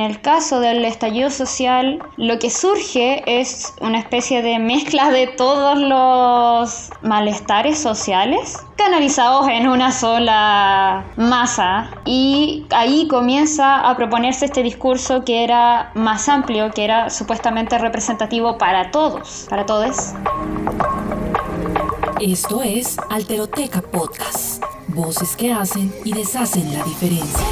En 0.00 0.06
el 0.06 0.22
caso 0.22 0.60
del 0.60 0.82
estallido 0.86 1.28
social, 1.28 2.02
lo 2.16 2.38
que 2.38 2.48
surge 2.48 3.22
es 3.26 3.74
una 3.82 3.98
especie 3.98 4.40
de 4.40 4.58
mezcla 4.58 5.10
de 5.10 5.26
todos 5.26 5.78
los 5.78 6.90
malestares 7.02 7.78
sociales 7.78 8.56
canalizados 8.76 9.46
en 9.48 9.68
una 9.68 9.92
sola 9.92 11.04
masa 11.16 11.90
y 12.06 12.64
ahí 12.70 13.08
comienza 13.08 13.86
a 13.86 13.94
proponerse 13.94 14.46
este 14.46 14.62
discurso 14.62 15.22
que 15.22 15.44
era 15.44 15.90
más 15.94 16.30
amplio, 16.30 16.70
que 16.70 16.84
era 16.84 17.10
supuestamente 17.10 17.76
representativo 17.76 18.56
para 18.56 18.90
todos, 18.92 19.48
para 19.50 19.66
todos. 19.66 20.14
Esto 22.22 22.62
es 22.62 22.96
Alteroteca 23.10 23.82
Podcast, 23.82 24.64
voces 24.88 25.36
que 25.36 25.52
hacen 25.52 25.92
y 26.06 26.14
deshacen 26.14 26.72
la 26.72 26.82
diferencia. 26.84 27.44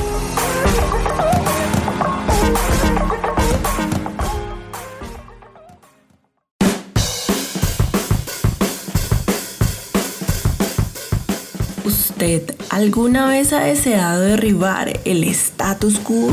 ¿Usted 12.19 12.57
alguna 12.71 13.29
vez 13.29 13.53
ha 13.53 13.61
deseado 13.61 14.23
derribar 14.23 14.99
el 15.05 15.23
status 15.23 16.01
quo? 16.01 16.33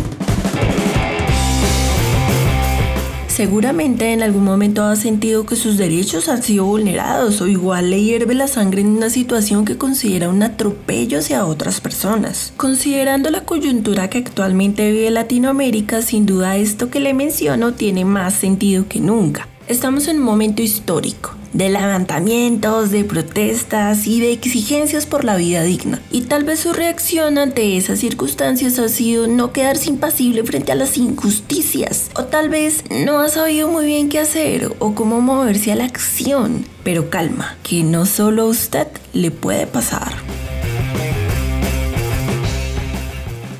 Seguramente 3.27 4.11
en 4.11 4.23
algún 4.23 4.45
momento 4.45 4.83
ha 4.83 4.95
sentido 4.95 5.45
que 5.45 5.55
sus 5.55 5.77
derechos 5.77 6.27
han 6.27 6.41
sido 6.41 6.65
vulnerados 6.65 7.39
o 7.39 7.45
igual 7.45 7.91
le 7.91 8.01
hierve 8.01 8.33
la 8.33 8.47
sangre 8.47 8.81
en 8.81 8.97
una 8.97 9.11
situación 9.11 9.63
que 9.63 9.77
considera 9.77 10.27
un 10.27 10.41
atropello 10.41 11.19
hacia 11.19 11.45
otras 11.45 11.81
personas. 11.81 12.51
Considerando 12.57 13.29
la 13.29 13.45
coyuntura 13.45 14.09
que 14.09 14.17
actualmente 14.17 14.91
vive 14.91 15.11
Latinoamérica, 15.11 16.01
sin 16.01 16.25
duda 16.25 16.57
esto 16.57 16.89
que 16.89 16.99
le 16.99 17.13
menciono 17.13 17.73
tiene 17.73 18.05
más 18.05 18.33
sentido 18.33 18.87
que 18.89 19.01
nunca. 19.01 19.47
Estamos 19.67 20.07
en 20.07 20.17
un 20.17 20.23
momento 20.23 20.63
histórico, 20.63 21.35
de 21.55 21.69
levantamientos, 21.69 22.91
de 22.91 23.05
protestas 23.05 24.07
y 24.07 24.19
de 24.19 24.33
exigencias 24.33 25.05
por 25.05 25.23
la 25.23 25.37
vida 25.37 25.63
digna. 25.63 26.01
Y 26.11 26.21
tal 26.21 26.43
vez 26.43 26.59
su 26.59 26.73
reacción 26.73 27.37
ante 27.37 27.77
esas 27.77 27.99
circunstancias 27.99 28.77
ha 28.77 28.89
sido 28.89 29.25
no 29.27 29.53
quedarse 29.53 29.89
impasible 29.89 30.43
frente 30.43 30.73
a 30.73 30.75
las 30.75 30.97
injusticias. 30.97 32.11
O 32.15 32.25
tal 32.25 32.49
vez 32.49 32.83
no 32.89 33.19
ha 33.19 33.29
sabido 33.29 33.69
muy 33.69 33.85
bien 33.85 34.09
qué 34.09 34.19
hacer 34.19 34.75
o 34.79 34.93
cómo 34.93 35.21
moverse 35.21 35.71
a 35.71 35.75
la 35.75 35.85
acción. 35.85 36.65
Pero 36.83 37.09
calma, 37.09 37.57
que 37.63 37.83
no 37.83 38.05
solo 38.05 38.43
a 38.43 38.45
usted 38.45 38.87
le 39.13 39.31
puede 39.31 39.65
pasar. 39.65 40.13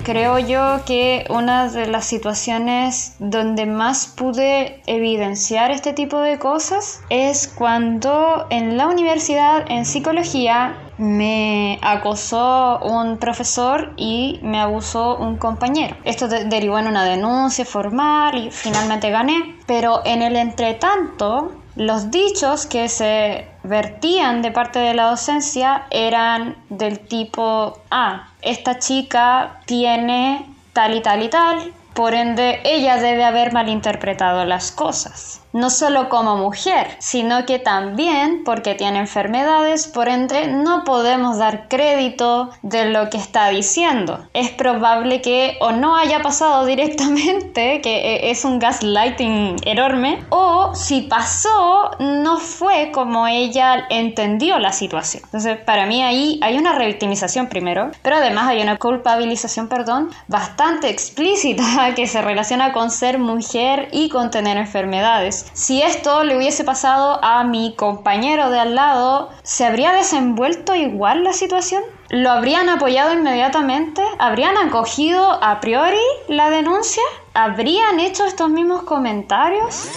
Creo 0.06 0.38
yo 0.38 0.86
que 0.86 1.26
una 1.32 1.68
de 1.68 1.88
las 1.88 2.06
situaciones 2.06 3.16
donde 3.18 3.66
más 3.66 4.06
pude 4.06 4.80
evidenciar 4.86 5.72
este 5.72 5.94
tipo 5.94 6.20
de 6.20 6.38
cosas 6.38 7.02
es 7.10 7.48
cuando 7.48 8.46
en 8.52 8.78
la 8.78 8.86
universidad 8.86 9.66
en 9.68 9.84
psicología 9.84 10.78
me 11.00 11.80
acosó 11.82 12.78
un 12.84 13.18
profesor 13.18 13.94
y 13.98 14.40
me 14.44 14.60
abusó 14.60 15.18
un 15.18 15.38
compañero. 15.38 15.98
Esto 16.04 16.28
derivó 16.28 16.78
en 16.78 16.88
una 16.88 17.04
denuncia 17.04 17.66
formal 17.66 18.38
y 18.38 18.52
finalmente 18.52 19.10
gané. 19.10 19.56
Pero 19.66 20.04
en 20.06 20.22
el 20.22 20.36
entretanto, 20.36 21.52
los 21.76 22.12
dichos 22.12 22.68
que 22.68 22.90
se 22.90 23.48
vertían 23.68 24.42
de 24.42 24.52
parte 24.52 24.80
de 24.80 24.94
la 24.94 25.06
docencia 25.06 25.86
eran 25.90 26.56
del 26.70 27.00
tipo, 27.00 27.80
ah, 27.92 28.30
esta 28.42 28.80
chica 28.80 29.60
tiene 29.66 30.46
tal 30.74 30.96
y 30.96 31.02
tal 31.02 31.24
y 31.24 31.30
tal, 31.30 31.74
por 31.94 32.14
ende 32.14 32.60
ella 32.64 32.98
debe 32.98 33.24
haber 33.24 33.54
malinterpretado 33.54 34.46
las 34.46 34.72
cosas 34.72 35.45
no 35.56 35.70
solo 35.70 36.10
como 36.10 36.36
mujer, 36.36 36.88
sino 37.00 37.46
que 37.46 37.60
también 37.60 38.44
porque 38.44 38.76
tiene 38.76 39.00
enfermedades, 39.00 39.88
por 39.88 40.10
ende 40.10 40.48
no 40.48 40.84
podemos 40.84 41.38
dar 41.38 41.70
crédito 41.70 42.50
de 42.62 42.90
lo 42.90 43.10
que 43.10 43.18
está 43.18 43.48
diciendo. 43.48 44.28
Es 44.34 44.52
probable 44.52 45.22
que 45.22 45.58
o 45.62 45.72
no 45.72 45.96
haya 45.96 46.22
pasado 46.22 46.66
directamente, 46.74 47.80
que 47.80 48.16
e, 48.16 48.32
es 48.32 48.44
un 48.44 48.60
gaslighting 48.60 49.56
enorme, 49.64 50.26
o 50.30 50.76
si 50.76 51.04
pasó, 51.04 51.92
no 52.00 52.38
fue 52.38 52.92
como 52.92 53.26
ella 53.26 53.86
entendió 53.90 54.60
la 54.60 54.74
situación. 54.74 55.24
Entonces, 55.24 55.58
para 55.58 55.86
mí 55.86 56.04
ahí 56.04 56.38
hay 56.44 56.58
una 56.58 56.74
revictimización 56.74 57.48
primero, 57.48 57.92
pero 58.02 58.18
además 58.18 58.50
hay 58.50 58.62
una 58.62 58.78
culpabilización, 58.78 59.70
perdón, 59.70 60.10
bastante 60.28 60.90
explícita 60.90 61.64
que 61.96 62.08
se 62.08 62.22
relaciona 62.22 62.74
con 62.74 62.92
ser 62.92 63.20
mujer 63.20 63.88
y 63.94 64.10
con 64.10 64.32
tener 64.32 64.58
enfermedades 64.58 65.45
si 65.54 65.82
esto 65.82 66.24
le 66.24 66.38
hubiese 66.38 66.64
pasado 66.64 67.24
a 67.24 67.44
mi 67.44 67.76
compañero 67.76 68.50
de 68.50 68.60
al 68.60 68.76
lado, 68.76 69.30
¿se 69.44 69.66
habría 69.66 69.94
desenvuelto 69.94 70.76
igual 70.76 71.24
la 71.24 71.34
situación? 71.34 71.84
¿Lo 72.10 72.32
habrían 72.32 72.70
apoyado 72.70 73.14
inmediatamente? 73.14 74.02
¿Habrían 74.20 74.58
acogido 74.58 75.44
a 75.44 75.60
priori 75.60 75.98
la 76.28 76.50
denuncia? 76.50 77.04
¿Habrían 77.34 78.00
hecho 78.00 78.26
estos 78.26 78.50
mismos 78.50 78.84
comentarios? 78.84 79.90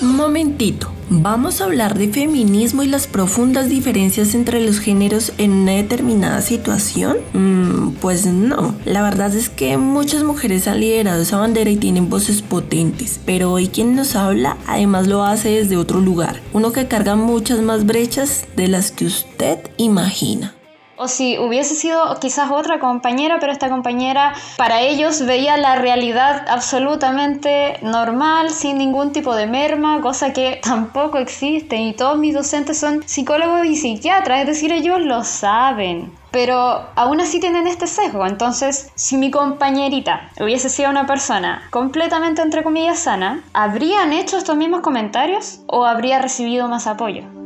Momentito. 0.00 0.90
Vamos 1.14 1.60
a 1.60 1.64
hablar 1.64 1.98
de 1.98 2.08
feminismo 2.08 2.82
y 2.82 2.86
las 2.88 3.06
profundas 3.06 3.68
diferencias 3.68 4.34
entre 4.34 4.64
los 4.64 4.78
géneros 4.78 5.34
en 5.36 5.50
una 5.52 5.72
determinada 5.72 6.40
situación. 6.40 7.18
Mm, 7.34 7.90
pues 8.00 8.24
no, 8.24 8.74
la 8.86 9.02
verdad 9.02 9.34
es 9.34 9.50
que 9.50 9.76
muchas 9.76 10.24
mujeres 10.24 10.66
han 10.68 10.80
liderado 10.80 11.20
esa 11.20 11.36
bandera 11.36 11.68
y 11.68 11.76
tienen 11.76 12.08
voces 12.08 12.40
potentes, 12.40 13.20
pero 13.26 13.52
hoy 13.52 13.68
quien 13.68 13.94
nos 13.94 14.16
habla 14.16 14.56
además 14.66 15.06
lo 15.06 15.22
hace 15.22 15.50
desde 15.50 15.76
otro 15.76 16.00
lugar, 16.00 16.40
uno 16.54 16.72
que 16.72 16.88
carga 16.88 17.14
muchas 17.14 17.60
más 17.60 17.84
brechas 17.84 18.46
de 18.56 18.68
las 18.68 18.90
que 18.90 19.04
usted 19.04 19.58
imagina. 19.76 20.54
O 21.02 21.08
si 21.08 21.36
hubiese 21.36 21.74
sido 21.74 22.16
quizás 22.20 22.52
otra 22.52 22.78
compañera, 22.78 23.38
pero 23.40 23.50
esta 23.50 23.68
compañera 23.68 24.34
para 24.56 24.82
ellos 24.82 25.26
veía 25.26 25.56
la 25.56 25.74
realidad 25.74 26.46
absolutamente 26.48 27.80
normal, 27.82 28.50
sin 28.50 28.78
ningún 28.78 29.10
tipo 29.10 29.34
de 29.34 29.48
merma, 29.48 30.00
cosa 30.00 30.32
que 30.32 30.60
tampoco 30.62 31.18
existe. 31.18 31.74
Y 31.74 31.92
todos 31.94 32.18
mis 32.18 32.34
docentes 32.34 32.78
son 32.78 33.02
psicólogos 33.04 33.66
y 33.66 33.74
psiquiatras, 33.74 34.42
es 34.42 34.46
decir, 34.46 34.70
ellos 34.70 35.00
lo 35.00 35.24
saben 35.24 36.12
pero 36.30 36.86
aún 36.94 37.20
así 37.20 37.40
tienen 37.40 37.66
este 37.66 37.86
sesgo. 37.86 38.24
Entonces, 38.24 38.90
si 38.94 39.18
mi 39.18 39.30
compañerita 39.30 40.30
hubiese 40.40 40.70
sido 40.70 40.88
una 40.88 41.06
persona 41.06 41.68
completamente, 41.70 42.40
entre 42.40 42.62
comillas, 42.62 43.00
sana, 43.00 43.44
¿habrían 43.52 44.14
hecho 44.14 44.38
estos 44.38 44.56
mismos 44.56 44.80
comentarios 44.80 45.60
o 45.66 45.84
habría 45.84 46.20
recibido 46.20 46.68
más 46.68 46.86
apoyo? 46.86 47.41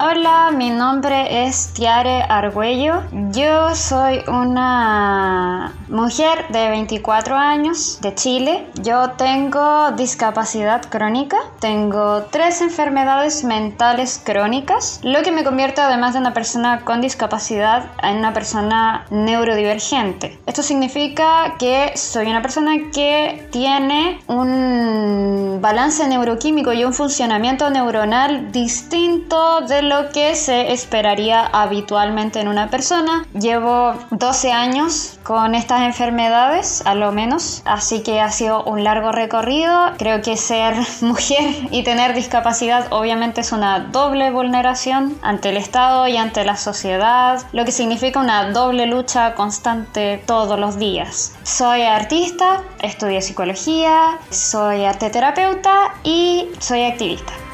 Hola, 0.00 0.52
mi 0.56 0.70
nombre 0.70 1.44
es 1.44 1.72
Tiare 1.72 2.22
Argüello. 2.22 3.02
Yo 3.32 3.74
soy 3.74 4.22
una 4.28 5.72
mujer 5.88 6.46
de 6.48 6.68
24 6.68 7.36
años 7.36 8.00
de 8.00 8.14
Chile. 8.14 8.66
Yo 8.82 9.10
tengo 9.12 9.90
discapacidad 9.92 10.82
crónica. 10.88 11.38
Tengo 11.60 12.24
tres 12.30 12.60
enfermedades 12.60 13.44
mentales 13.44 14.20
crónicas, 14.24 15.00
lo 15.02 15.22
que 15.22 15.32
me 15.32 15.44
convierte 15.44 15.80
además 15.80 16.14
de 16.14 16.20
una 16.20 16.34
persona 16.34 16.84
con 16.84 17.00
discapacidad 17.00 17.86
en 18.02 18.18
una 18.18 18.32
persona 18.32 19.06
neurodivergente. 19.10 20.38
Esto 20.46 20.62
significa 20.62 21.56
que 21.58 21.92
soy 21.96 22.26
una 22.26 22.42
persona 22.42 22.72
que 22.92 23.48
tiene 23.50 24.20
un 24.26 25.58
balance 25.60 26.06
neuroquímico 26.06 26.72
y 26.72 26.84
un 26.84 26.92
funcionamiento 26.92 27.70
neuronal 27.70 28.52
distinto 28.52 29.62
de 29.62 29.82
lo 29.82 30.10
que 30.10 30.34
se 30.34 30.72
esperaría 30.72 31.46
habitualmente 31.46 32.40
en 32.40 32.48
una 32.48 32.70
persona. 32.70 33.26
Llevo 33.34 33.94
12 34.10 34.52
años 34.52 35.18
con 35.22 35.54
estas 35.78 35.86
enfermedades, 35.86 36.82
a 36.86 36.94
lo 36.94 37.12
menos, 37.12 37.62
así 37.64 38.02
que 38.02 38.20
ha 38.20 38.30
sido 38.30 38.64
un 38.64 38.84
largo 38.84 39.12
recorrido. 39.12 39.92
Creo 39.96 40.22
que 40.22 40.36
ser 40.36 40.74
mujer 41.00 41.54
y 41.70 41.82
tener 41.82 42.14
discapacidad 42.14 42.88
obviamente 42.90 43.40
es 43.40 43.52
una 43.52 43.80
doble 43.80 44.30
vulneración 44.30 45.16
ante 45.22 45.50
el 45.50 45.56
Estado 45.56 46.08
y 46.08 46.16
ante 46.16 46.44
la 46.44 46.56
sociedad, 46.56 47.42
lo 47.52 47.64
que 47.64 47.72
significa 47.72 48.20
una 48.20 48.50
doble 48.50 48.86
lucha 48.86 49.34
constante 49.34 50.22
todos 50.26 50.58
los 50.58 50.78
días. 50.78 51.36
Soy 51.42 51.82
artista, 51.82 52.62
estudié 52.82 53.22
psicología, 53.22 54.18
soy 54.30 54.84
arteterapeuta 54.84 55.94
y 56.02 56.48
soy 56.58 56.84
activista. 56.84 57.47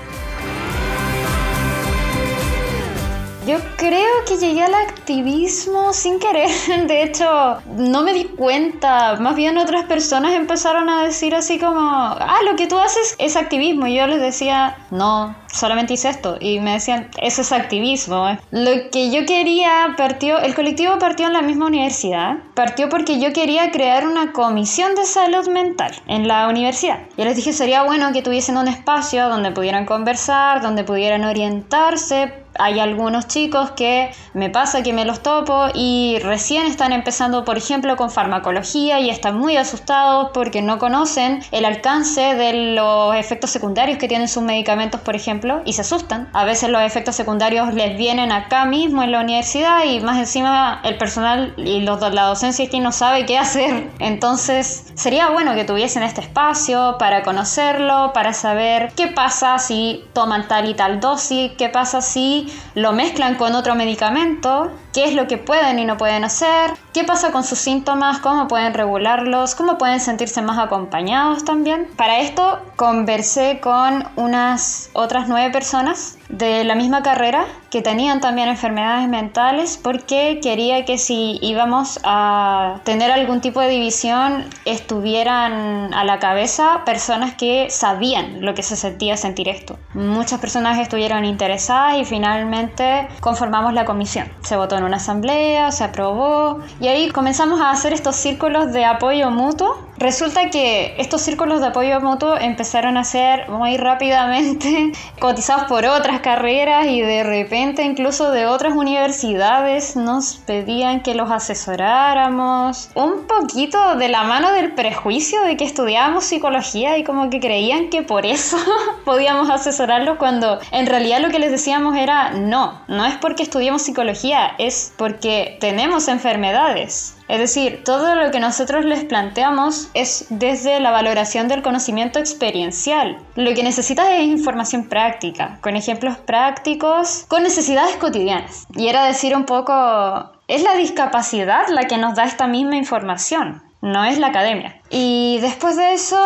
Yo 3.46 3.58
creo 3.76 4.25
que 4.26 4.38
llegué 4.38 4.62
al 4.62 4.73
activismo 4.73 5.93
sin 5.93 6.19
querer. 6.19 6.49
De 6.87 7.02
hecho, 7.02 7.58
no 7.76 8.02
me 8.02 8.14
di 8.14 8.25
cuenta. 8.25 9.17
Más 9.17 9.37
bien 9.37 9.58
otras 9.58 9.85
personas 9.85 10.32
empezaron 10.32 10.88
a 10.88 11.05
decir 11.05 11.35
así 11.35 11.58
como, 11.58 11.79
ah, 11.79 12.38
lo 12.46 12.56
que 12.56 12.67
tú 12.67 12.79
haces 12.79 13.14
es 13.19 13.37
activismo. 13.37 13.87
Y 13.87 13.96
yo 13.96 14.06
les 14.06 14.23
decía, 14.23 14.79
no, 14.91 15.37
solamente 15.52 15.93
hice 15.93 16.08
esto. 16.08 16.38
Y 16.41 16.61
me 16.61 16.73
decían, 16.73 17.11
eso 17.20 17.43
es 17.43 17.52
activismo. 17.52 18.38
Lo 18.50 18.91
que 18.91 19.11
yo 19.11 19.26
quería 19.26 19.93
partió, 19.99 20.38
el 20.38 20.55
colectivo 20.55 20.99
partió 20.99 21.26
en 21.26 21.35
la 21.35 21.43
misma 21.43 21.67
universidad. 21.67 22.38
Partió 22.55 22.88
porque 22.88 23.20
yo 23.20 23.35
quería 23.35 23.70
crear 23.70 24.08
una 24.08 24.32
comisión 24.32 24.94
de 24.94 25.05
salud 25.05 25.49
mental 25.49 25.93
en 26.06 26.29
la 26.29 26.49
universidad. 26.49 27.00
Yo 27.19 27.26
les 27.26 27.37
dije, 27.37 27.52
sería 27.52 27.82
bueno 27.82 28.11
que 28.14 28.23
tuviesen 28.23 28.56
un 28.56 28.69
espacio 28.69 29.29
donde 29.29 29.50
pudieran 29.50 29.85
conversar, 29.85 30.62
donde 30.62 30.82
pudieran 30.82 31.25
orientarse 31.25 32.44
hay 32.58 32.80
algunos 32.80 33.26
chicos 33.26 33.70
que 33.72 34.10
me 34.32 34.50
pasa 34.50 34.82
que 34.82 34.92
me 34.92 35.04
los 35.04 35.22
topo 35.22 35.66
y 35.74 36.18
recién 36.22 36.66
están 36.66 36.92
empezando, 36.92 37.44
por 37.44 37.56
ejemplo, 37.56 37.96
con 37.96 38.10
farmacología 38.10 39.00
y 39.00 39.10
están 39.10 39.38
muy 39.38 39.56
asustados 39.56 40.30
porque 40.32 40.62
no 40.62 40.78
conocen 40.78 41.42
el 41.50 41.64
alcance 41.64 42.34
de 42.34 42.74
los 42.74 43.14
efectos 43.16 43.50
secundarios 43.50 43.98
que 43.98 44.08
tienen 44.08 44.28
sus 44.28 44.42
medicamentos, 44.42 45.00
por 45.00 45.16
ejemplo, 45.16 45.62
y 45.64 45.72
se 45.72 45.82
asustan. 45.82 46.28
A 46.32 46.44
veces 46.44 46.70
los 46.70 46.82
efectos 46.82 47.16
secundarios 47.16 47.74
les 47.74 47.96
vienen 47.96 48.32
acá 48.32 48.64
mismo 48.64 49.02
en 49.02 49.12
la 49.12 49.20
universidad 49.20 49.84
y 49.84 50.00
más 50.00 50.18
encima 50.18 50.80
el 50.84 50.96
personal 50.96 51.54
y 51.56 51.80
los, 51.80 52.00
la 52.12 52.24
docencia 52.24 52.64
aquí 52.66 52.80
no 52.80 52.92
sabe 52.92 53.26
qué 53.26 53.38
hacer. 53.38 53.90
Entonces 53.98 54.92
sería 54.94 55.30
bueno 55.30 55.54
que 55.54 55.64
tuviesen 55.64 56.02
este 56.02 56.20
espacio 56.20 56.96
para 56.98 57.22
conocerlo, 57.22 58.12
para 58.12 58.32
saber 58.32 58.92
qué 58.96 59.08
pasa 59.08 59.58
si 59.58 60.04
toman 60.12 60.48
tal 60.48 60.68
y 60.68 60.74
tal 60.74 61.00
dosis, 61.00 61.52
qué 61.58 61.68
pasa 61.68 62.00
si 62.00 62.44
lo 62.75 62.93
mezclan 62.93 63.37
con 63.37 63.55
otro 63.55 63.75
medicamento, 63.75 64.70
qué 64.93 65.05
es 65.05 65.14
lo 65.14 65.26
que 65.26 65.38
pueden 65.38 65.79
y 65.79 65.85
no 65.85 65.96
pueden 65.96 66.25
hacer, 66.25 66.73
qué 66.94 67.02
pasa 67.02 67.32
con 67.32 67.43
sus 67.43 67.58
síntomas, 67.58 68.20
cómo 68.20 68.46
pueden 68.46 68.73
regularlos, 68.73 69.56
cómo 69.56 69.76
pueden 69.79 69.99
sentirse 69.99 70.41
más 70.43 70.58
acompañados 70.58 71.44
también. 71.44 71.88
Para 71.96 72.20
esto 72.20 72.61
conversé 72.76 73.58
con 73.61 74.05
unas 74.14 74.91
otras 74.93 75.29
nueve 75.29 75.50
personas 75.50 76.17
de 76.29 76.64
la 76.64 76.75
misma 76.75 77.02
carrera 77.02 77.46
que 77.70 77.82
tenían 77.82 78.20
también 78.20 78.49
enfermedades 78.49 79.08
mentales 79.08 79.79
porque 79.82 80.38
quería 80.41 80.85
que 80.85 80.96
si 80.96 81.38
íbamos 81.43 82.00
a 82.05 82.81
tener 82.85 83.11
algún 83.11 83.41
tipo 83.41 83.61
de 83.61 83.69
división 83.69 84.44
estuvieran 84.64 85.93
a 85.93 86.05
la 86.05 86.19
cabeza 86.20 86.82
personas 86.85 87.35
que 87.35 87.69
sabían 87.70 88.44
lo 88.44 88.55
que 88.55 88.62
se 88.62 88.76
sentía 88.76 89.17
sentir 89.17 89.49
esto. 89.49 89.76
Muchas 89.94 90.41
personas 90.41 90.79
estuvieron 90.79 91.25
interesadas 91.25 91.99
y 91.99 92.05
finalmente 92.05 93.08
conformamos 93.20 93.75
la 93.75 93.85
comisión. 93.85 94.32
Se 94.43 94.56
votó 94.56 94.76
en 94.76 94.85
una 94.85 94.96
asamblea, 94.96 95.73
se 95.73 95.82
aprobó 95.82 96.61
y 96.84 96.88
ahí 96.88 97.10
comenzamos 97.10 97.62
a 97.62 97.70
hacer 97.70 97.94
estos 97.94 98.14
círculos 98.14 98.70
de 98.75 98.84
apoyo 98.84 99.31
mutuo. 99.31 99.78
Resulta 99.96 100.50
que 100.50 100.94
estos 100.99 101.23
círculos 101.23 101.61
de 101.61 101.69
apoyo 101.69 102.00
mutuo 102.00 102.37
empezaron 102.37 102.96
a 102.96 103.05
ser 103.05 103.49
muy 103.49 103.76
rápidamente 103.76 104.93
cotizados 105.20 105.64
por 105.64 105.87
otras 105.87 106.20
carreras 106.20 106.87
y 106.87 107.00
de 107.00 107.23
repente 107.23 107.85
incluso 107.85 108.32
de 108.32 108.46
otras 108.46 108.75
universidades 108.75 109.96
nos 109.96 110.37
pedían 110.37 111.02
que 111.02 111.14
los 111.14 111.31
asesoráramos. 111.31 112.91
Un 112.94 113.26
poquito 113.26 113.94
de 113.96 114.08
la 114.08 114.25
mano 114.25 114.52
del 114.52 114.73
prejuicio 114.73 115.43
de 115.43 115.56
que 115.56 115.64
estudiábamos 115.64 116.25
psicología 116.25 116.99
y 116.99 117.05
como 117.05 117.31
que 117.31 117.41
creían 117.41 117.88
que 117.88 118.02
por 118.02 118.26
eso 118.26 118.56
podíamos 119.05 119.49
asesorarlos 119.49 120.19
cuando 120.19 120.58
en 120.73 120.87
realidad 120.87 121.20
lo 121.20 121.31
que 121.31 121.38
les 121.38 121.50
decíamos 121.50 121.96
era 121.96 122.31
no, 122.31 122.82
no 122.88 123.05
es 123.05 123.17
porque 123.17 123.43
estudiamos 123.44 123.82
psicología, 123.82 124.55
es 124.58 124.93
porque 124.96 125.56
tenemos 125.61 126.08
enfermedades. 126.08 127.13
Es 127.28 127.38
decir, 127.38 127.82
todo 127.84 128.14
lo 128.14 128.30
que 128.30 128.40
nosotros 128.40 128.84
les 128.84 129.04
planteamos 129.04 129.88
es 129.94 130.26
desde 130.28 130.80
la 130.80 130.90
valoración 130.90 131.48
del 131.48 131.62
conocimiento 131.62 132.18
experiencial. 132.18 133.18
Lo 133.34 133.54
que 133.54 133.62
necesitas 133.62 134.06
es 134.10 134.24
información 134.24 134.88
práctica, 134.88 135.58
con 135.62 135.76
ejemplos 135.76 136.18
prácticos, 136.18 137.24
con 137.28 137.42
necesidades 137.42 137.96
cotidianas. 137.96 138.66
Y 138.76 138.88
era 138.88 139.06
decir 139.06 139.34
un 139.34 139.46
poco, 139.46 140.32
es 140.48 140.62
la 140.62 140.74
discapacidad 140.76 141.68
la 141.68 141.84
que 141.84 141.96
nos 141.96 142.14
da 142.14 142.24
esta 142.24 142.46
misma 142.46 142.76
información 142.76 143.62
no 143.84 144.02
es 144.04 144.18
la 144.18 144.28
academia. 144.28 144.80
Y 144.90 145.38
después 145.40 145.76
de 145.76 145.94
eso, 145.94 146.16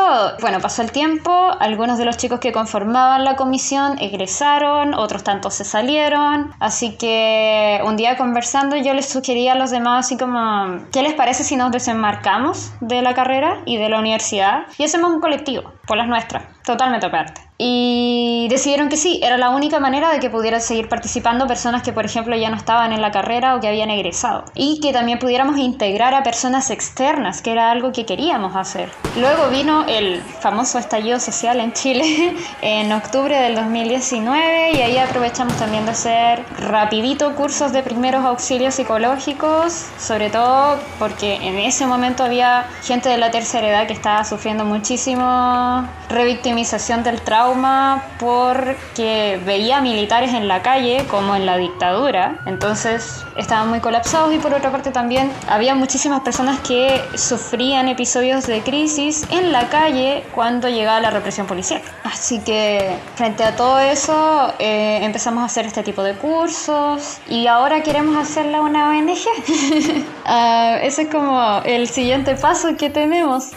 bueno, 0.40 0.58
pasó 0.60 0.82
el 0.82 0.90
tiempo, 0.90 1.31
algunos 1.60 1.96
de 1.96 2.05
los 2.05 2.16
chicos 2.16 2.40
que 2.40 2.52
conformaban 2.52 3.25
la 3.25 3.37
comisión 3.37 3.99
egresaron, 3.99 4.94
otros 4.94 5.22
tantos 5.22 5.55
se 5.55 5.64
salieron, 5.64 6.52
así 6.58 6.96
que 6.96 7.81
un 7.84 7.96
día 7.96 8.16
conversando 8.16 8.76
yo 8.76 8.94
les 8.94 9.08
sugería 9.08 9.52
a 9.52 9.56
los 9.56 9.70
demás 9.70 10.06
así 10.06 10.19
como, 10.19 10.84
¿qué 10.93 11.02
les 11.02 11.14
parece 11.14 11.44
si 11.44 11.56
nos 11.56 11.70
desenmarcamos 11.70 12.72
de 12.81 13.00
la 13.00 13.14
carrera 13.14 13.62
y 13.64 13.76
de 13.76 13.88
la 13.88 14.00
universidad 14.00 14.66
y 14.76 14.84
hacemos 14.84 15.10
un 15.12 15.20
colectivo, 15.20 15.72
por 15.87 15.96
las 15.96 16.08
nuestras, 16.08 16.43
totalmente 16.64 17.06
aparte? 17.06 17.49
Y 17.60 18.46
decidieron 18.50 18.88
que 18.88 18.96
sí, 18.96 19.20
era 19.20 19.37
la 19.37 19.50
única 19.50 19.81
manera 19.81 20.12
de 20.12 20.20
que 20.20 20.31
pudieran 20.31 20.60
seguir 20.60 20.88
participando 20.88 21.49
personas 21.49 21.82
que, 21.82 21.93
por 21.93 22.05
ejemplo, 22.05 22.37
ya 22.37 22.50
no 22.50 22.56
estaban 22.56 22.93
en 22.93 23.02
la 23.02 23.10
carrera 23.10 23.56
o 23.56 23.60
que 23.60 23.66
habían 23.66 23.90
egresado. 23.90 24.44
Y 24.55 24.78
que 24.81 24.93
también 24.93 25.19
pudiéramos 25.19 25.58
integrar 25.58 26.14
a 26.14 26.22
personas 26.22 26.70
externas, 26.70 27.43
que 27.43 27.50
era 27.50 27.72
algo 27.72 27.90
que 27.90 28.06
queríamos 28.06 28.47
hacer. 28.56 28.90
Luego 29.16 29.48
vino 29.48 29.84
el 29.88 30.22
famoso 30.40 30.78
estallido 30.78 31.18
social 31.18 31.60
en 31.60 31.72
Chile 31.72 32.36
en 32.62 32.92
octubre 32.92 33.36
del 33.38 33.54
2019 33.54 34.72
y 34.72 34.82
ahí 34.82 34.98
aprovechamos 34.98 35.54
también 35.56 35.84
de 35.84 35.92
hacer 35.92 36.44
rapidito 36.60 37.34
cursos 37.34 37.72
de 37.72 37.82
primeros 37.82 38.24
auxilios 38.24 38.74
psicológicos, 38.74 39.86
sobre 39.98 40.30
todo 40.30 40.78
porque 40.98 41.34
en 41.36 41.58
ese 41.58 41.86
momento 41.86 42.22
había 42.22 42.66
gente 42.82 43.08
de 43.08 43.18
la 43.18 43.30
tercera 43.30 43.68
edad 43.68 43.86
que 43.86 43.92
estaba 43.92 44.24
sufriendo 44.24 44.64
muchísimo 44.64 45.88
revictimización 46.08 47.02
del 47.02 47.20
trauma 47.20 48.04
porque 48.18 49.40
veía 49.44 49.80
militares 49.80 50.32
en 50.32 50.48
la 50.48 50.62
calle 50.62 51.04
como 51.10 51.34
en 51.34 51.46
la 51.46 51.56
dictadura, 51.56 52.38
entonces 52.46 53.24
estaban 53.36 53.68
muy 53.68 53.80
colapsados 53.80 54.34
y 54.34 54.38
por 54.38 54.54
otra 54.54 54.70
parte 54.70 54.90
también 54.90 55.30
había 55.48 55.74
muchísimas 55.74 56.20
personas 56.20 56.60
que 56.60 57.02
sufrían 57.14 57.88
episodios 57.88 58.38
de 58.46 58.62
crisis 58.62 59.26
en 59.31 59.52
la 59.52 59.69
calle 59.69 60.25
cuando 60.35 60.69
llegaba 60.69 61.00
la 61.00 61.11
represión 61.11 61.46
policial. 61.46 61.82
Así 62.05 62.40
que 62.40 62.96
frente 63.17 63.44
a 63.44 63.56
todo 63.56 63.79
eso 63.79 64.55
eh, 64.58 65.01
empezamos 65.03 65.43
a 65.43 65.46
hacer 65.46 65.67
este 65.67 65.82
tipo 65.82 66.03
de 66.03 66.15
cursos 66.15 67.19
y 67.29 67.46
ahora 67.46 67.82
queremos 67.82 68.17
hacerla 68.17 68.60
una 68.60 68.91
ONG. 68.91 69.10
uh, 69.10 70.79
ese 70.82 71.03
es 71.03 71.08
como 71.08 71.60
el 71.65 71.89
siguiente 71.89 72.34
paso 72.36 72.77
que 72.77 72.91
tenemos. 72.91 73.51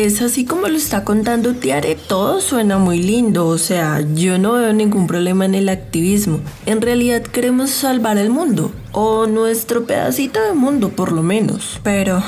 Pues 0.00 0.22
así 0.22 0.44
como 0.44 0.68
lo 0.68 0.76
está 0.76 1.02
contando 1.02 1.54
Tiare, 1.54 1.96
todo 1.96 2.40
suena 2.40 2.78
muy 2.78 3.02
lindo, 3.02 3.48
o 3.48 3.58
sea, 3.58 4.00
yo 4.14 4.38
no 4.38 4.52
veo 4.52 4.72
ningún 4.72 5.08
problema 5.08 5.44
en 5.44 5.56
el 5.56 5.68
activismo. 5.68 6.38
En 6.66 6.80
realidad 6.80 7.22
queremos 7.22 7.70
salvar 7.70 8.16
el 8.16 8.30
mundo, 8.30 8.70
o 8.92 9.26
nuestro 9.26 9.84
pedacito 9.84 10.40
de 10.40 10.54
mundo 10.54 10.90
por 10.90 11.12
lo 11.12 11.22
menos. 11.22 11.80
Pero, 11.82 12.22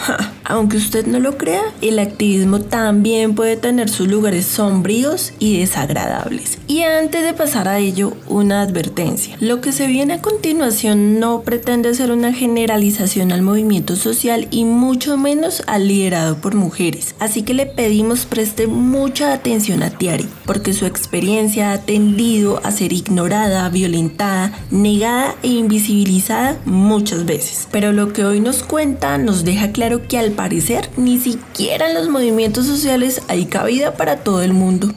aunque 0.45 0.76
usted 0.76 1.07
no 1.07 1.21
lo 1.21 1.37
crea, 1.38 1.62
el 1.81 1.99
activismo 1.99 2.61
también 2.61 3.35
puede 3.35 3.57
tener 3.57 3.88
sus 3.88 4.09
lugares 4.09 4.47
sombríos 4.47 5.33
y 5.38 5.59
desagradables. 5.59 6.59
Y 6.67 6.83
antes 6.83 7.25
de 7.25 7.33
pasar 7.33 7.69
a 7.69 7.79
ello, 7.79 8.12
una 8.29 8.62
advertencia. 8.62 9.37
Lo 9.40 9.61
que 9.61 9.73
se 9.73 9.87
viene 9.87 10.14
a 10.14 10.23
continuación 10.23 11.19
no 11.19 11.43
pretende 11.43 11.95
ser 11.95 12.11
una 12.11 12.33
generalización 12.33 13.33
al 13.33 13.43
movimiento 13.43 13.97
social 13.97 14.49
y 14.50 14.64
mucho 14.64 15.17
menos 15.17 15.62
al 15.67 15.88
liderado 15.88 16.37
por 16.37 16.55
mujeres. 16.55 17.14
Así 17.19 17.43
que 17.43 17.55
le 17.55 17.67
pedimos 17.67 18.26
preste 18.26 18.67
mucha 18.67 19.33
atención 19.33 19.83
a 19.83 19.90
Tiari, 19.90 20.29
porque 20.47 20.73
su 20.73 20.87
experiencia 20.87 21.73
ha 21.73 21.79
tendido 21.79 22.61
a 22.64 22.71
ser 22.71 22.93
ignorada, 22.93 23.69
violentada, 23.69 24.52
negada 24.71 25.35
e 25.43 25.49
invisibilizada 25.49 26.50
muchas 26.64 27.25
veces. 27.26 27.69
Pero 27.71 27.92
lo 27.92 28.12
que 28.12 28.25
hoy 28.25 28.40
nos 28.40 28.62
cuenta 28.62 29.19
nos 29.19 29.45
deja 29.45 29.73
claro 29.73 30.07
que 30.07 30.19
al 30.19 30.33
parecer 30.33 30.88
ni 30.97 31.19
siquiera 31.19 31.88
en 31.88 31.95
los 31.95 32.09
movimientos 32.09 32.66
sociales 32.66 33.23
hay 33.28 33.47
cabida 33.47 33.95
para 33.95 34.19
todo 34.19 34.42
el 34.42 34.52
mundo. 34.52 34.88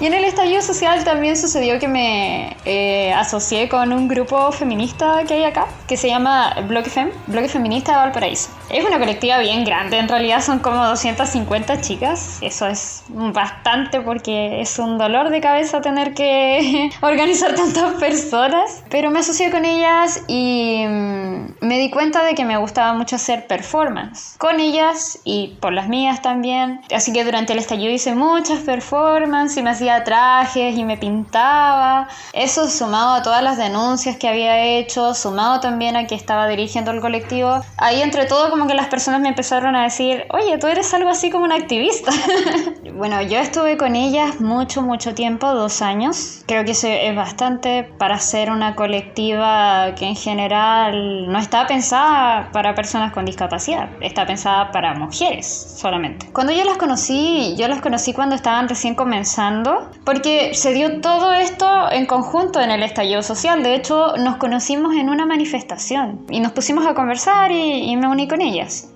Y 0.00 0.06
en 0.06 0.14
el 0.14 0.24
estallido 0.24 0.62
social 0.62 1.04
también 1.04 1.36
sucedió 1.36 1.78
que 1.78 1.88
me 1.88 2.56
eh, 2.64 3.12
asocié 3.12 3.68
con 3.68 3.92
un 3.92 4.08
grupo 4.08 4.52
feminista 4.52 5.22
que 5.26 5.34
hay 5.34 5.44
acá, 5.44 5.66
que 5.86 5.96
se 5.96 6.08
llama 6.08 6.54
Bloque 6.68 6.90
Fem, 6.90 7.10
Bloque 7.26 7.48
Feminista 7.48 7.92
de 7.92 7.98
Valparaíso. 7.98 8.50
Es 8.68 8.84
una 8.84 8.98
colectiva 8.98 9.38
bien 9.38 9.64
grande, 9.64 9.98
en 9.98 10.08
realidad 10.08 10.42
son 10.42 10.58
como 10.58 10.84
250 10.84 11.80
chicas, 11.80 12.38
eso 12.40 12.66
es 12.66 13.04
bastante 13.08 14.00
porque 14.00 14.60
es 14.60 14.78
un 14.80 14.98
dolor 14.98 15.30
de 15.30 15.40
cabeza 15.40 15.80
tener 15.80 16.14
que 16.14 16.90
organizar 17.00 17.54
tantas 17.54 17.94
personas, 17.94 18.82
pero 18.90 19.10
me 19.10 19.20
asocié 19.20 19.52
con 19.52 19.64
ellas 19.64 20.24
y 20.26 20.84
mm, 20.86 21.54
me 21.60 21.78
di 21.78 21.90
cuenta 21.90 22.24
de 22.24 22.34
que 22.34 22.44
me 22.44 22.56
gustaba 22.56 22.92
mucho 22.92 23.16
hacer 23.16 23.46
performance 23.46 24.36
con 24.38 24.58
ellas 24.58 25.20
y 25.24 25.56
por 25.60 25.72
las 25.72 25.88
mías 25.88 26.22
también. 26.22 26.80
Así 26.94 27.12
que 27.12 27.24
durante 27.24 27.52
el 27.52 27.58
estallido 27.58 27.92
hice 27.92 28.14
muchas 28.14 28.60
performances 28.60 29.58
y 29.58 29.62
me 29.62 29.70
hacía 29.70 30.04
trajes 30.04 30.76
y 30.76 30.84
me 30.84 30.96
pintaba. 30.96 32.08
Eso 32.32 32.68
sumado 32.68 33.14
a 33.14 33.22
todas 33.22 33.42
las 33.42 33.58
denuncias 33.58 34.16
que 34.16 34.28
había 34.28 34.60
hecho, 34.64 35.14
sumado 35.14 35.60
también 35.60 35.96
a 35.96 36.06
que 36.06 36.14
estaba 36.14 36.48
dirigiendo 36.48 36.90
el 36.90 37.00
colectivo. 37.00 37.60
Ahí 37.76 38.02
entre 38.02 38.26
todo 38.26 38.55
como 38.56 38.68
que 38.68 38.74
las 38.74 38.86
personas 38.86 39.20
me 39.20 39.28
empezaron 39.28 39.76
a 39.76 39.82
decir, 39.82 40.24
oye, 40.30 40.56
tú 40.56 40.66
eres 40.66 40.94
algo 40.94 41.10
así 41.10 41.30
como 41.30 41.44
una 41.44 41.56
activista. 41.56 42.10
bueno, 42.94 43.20
yo 43.20 43.38
estuve 43.38 43.76
con 43.76 43.94
ellas 43.94 44.40
mucho, 44.40 44.80
mucho 44.80 45.14
tiempo, 45.14 45.52
dos 45.52 45.82
años. 45.82 46.42
Creo 46.46 46.64
que 46.64 46.70
eso 46.70 46.88
es 46.88 47.14
bastante 47.14 47.84
para 47.98 48.18
ser 48.18 48.50
una 48.50 48.74
colectiva 48.74 49.94
que 49.94 50.06
en 50.06 50.16
general 50.16 51.30
no 51.30 51.38
está 51.38 51.66
pensada 51.66 52.50
para 52.50 52.74
personas 52.74 53.12
con 53.12 53.26
discapacidad, 53.26 53.90
está 54.00 54.24
pensada 54.24 54.70
para 54.70 54.94
mujeres 54.94 55.74
solamente. 55.78 56.30
Cuando 56.32 56.54
yo 56.54 56.64
las 56.64 56.78
conocí, 56.78 57.54
yo 57.58 57.68
las 57.68 57.82
conocí 57.82 58.14
cuando 58.14 58.36
estaban 58.36 58.70
recién 58.70 58.94
comenzando, 58.94 59.90
porque 60.06 60.54
se 60.54 60.72
dio 60.72 61.02
todo 61.02 61.34
esto 61.34 61.92
en 61.92 62.06
conjunto 62.06 62.62
en 62.62 62.70
el 62.70 62.82
estallido 62.82 63.22
social. 63.22 63.62
De 63.62 63.74
hecho, 63.74 64.16
nos 64.16 64.36
conocimos 64.36 64.94
en 64.94 65.10
una 65.10 65.26
manifestación 65.26 66.24
y 66.30 66.40
nos 66.40 66.52
pusimos 66.52 66.86
a 66.86 66.94
conversar 66.94 67.52
y, 67.52 67.90
y 67.90 67.96
me 67.98 68.08
uní 68.08 68.26
con 68.26 68.40
ellas. 68.40 68.45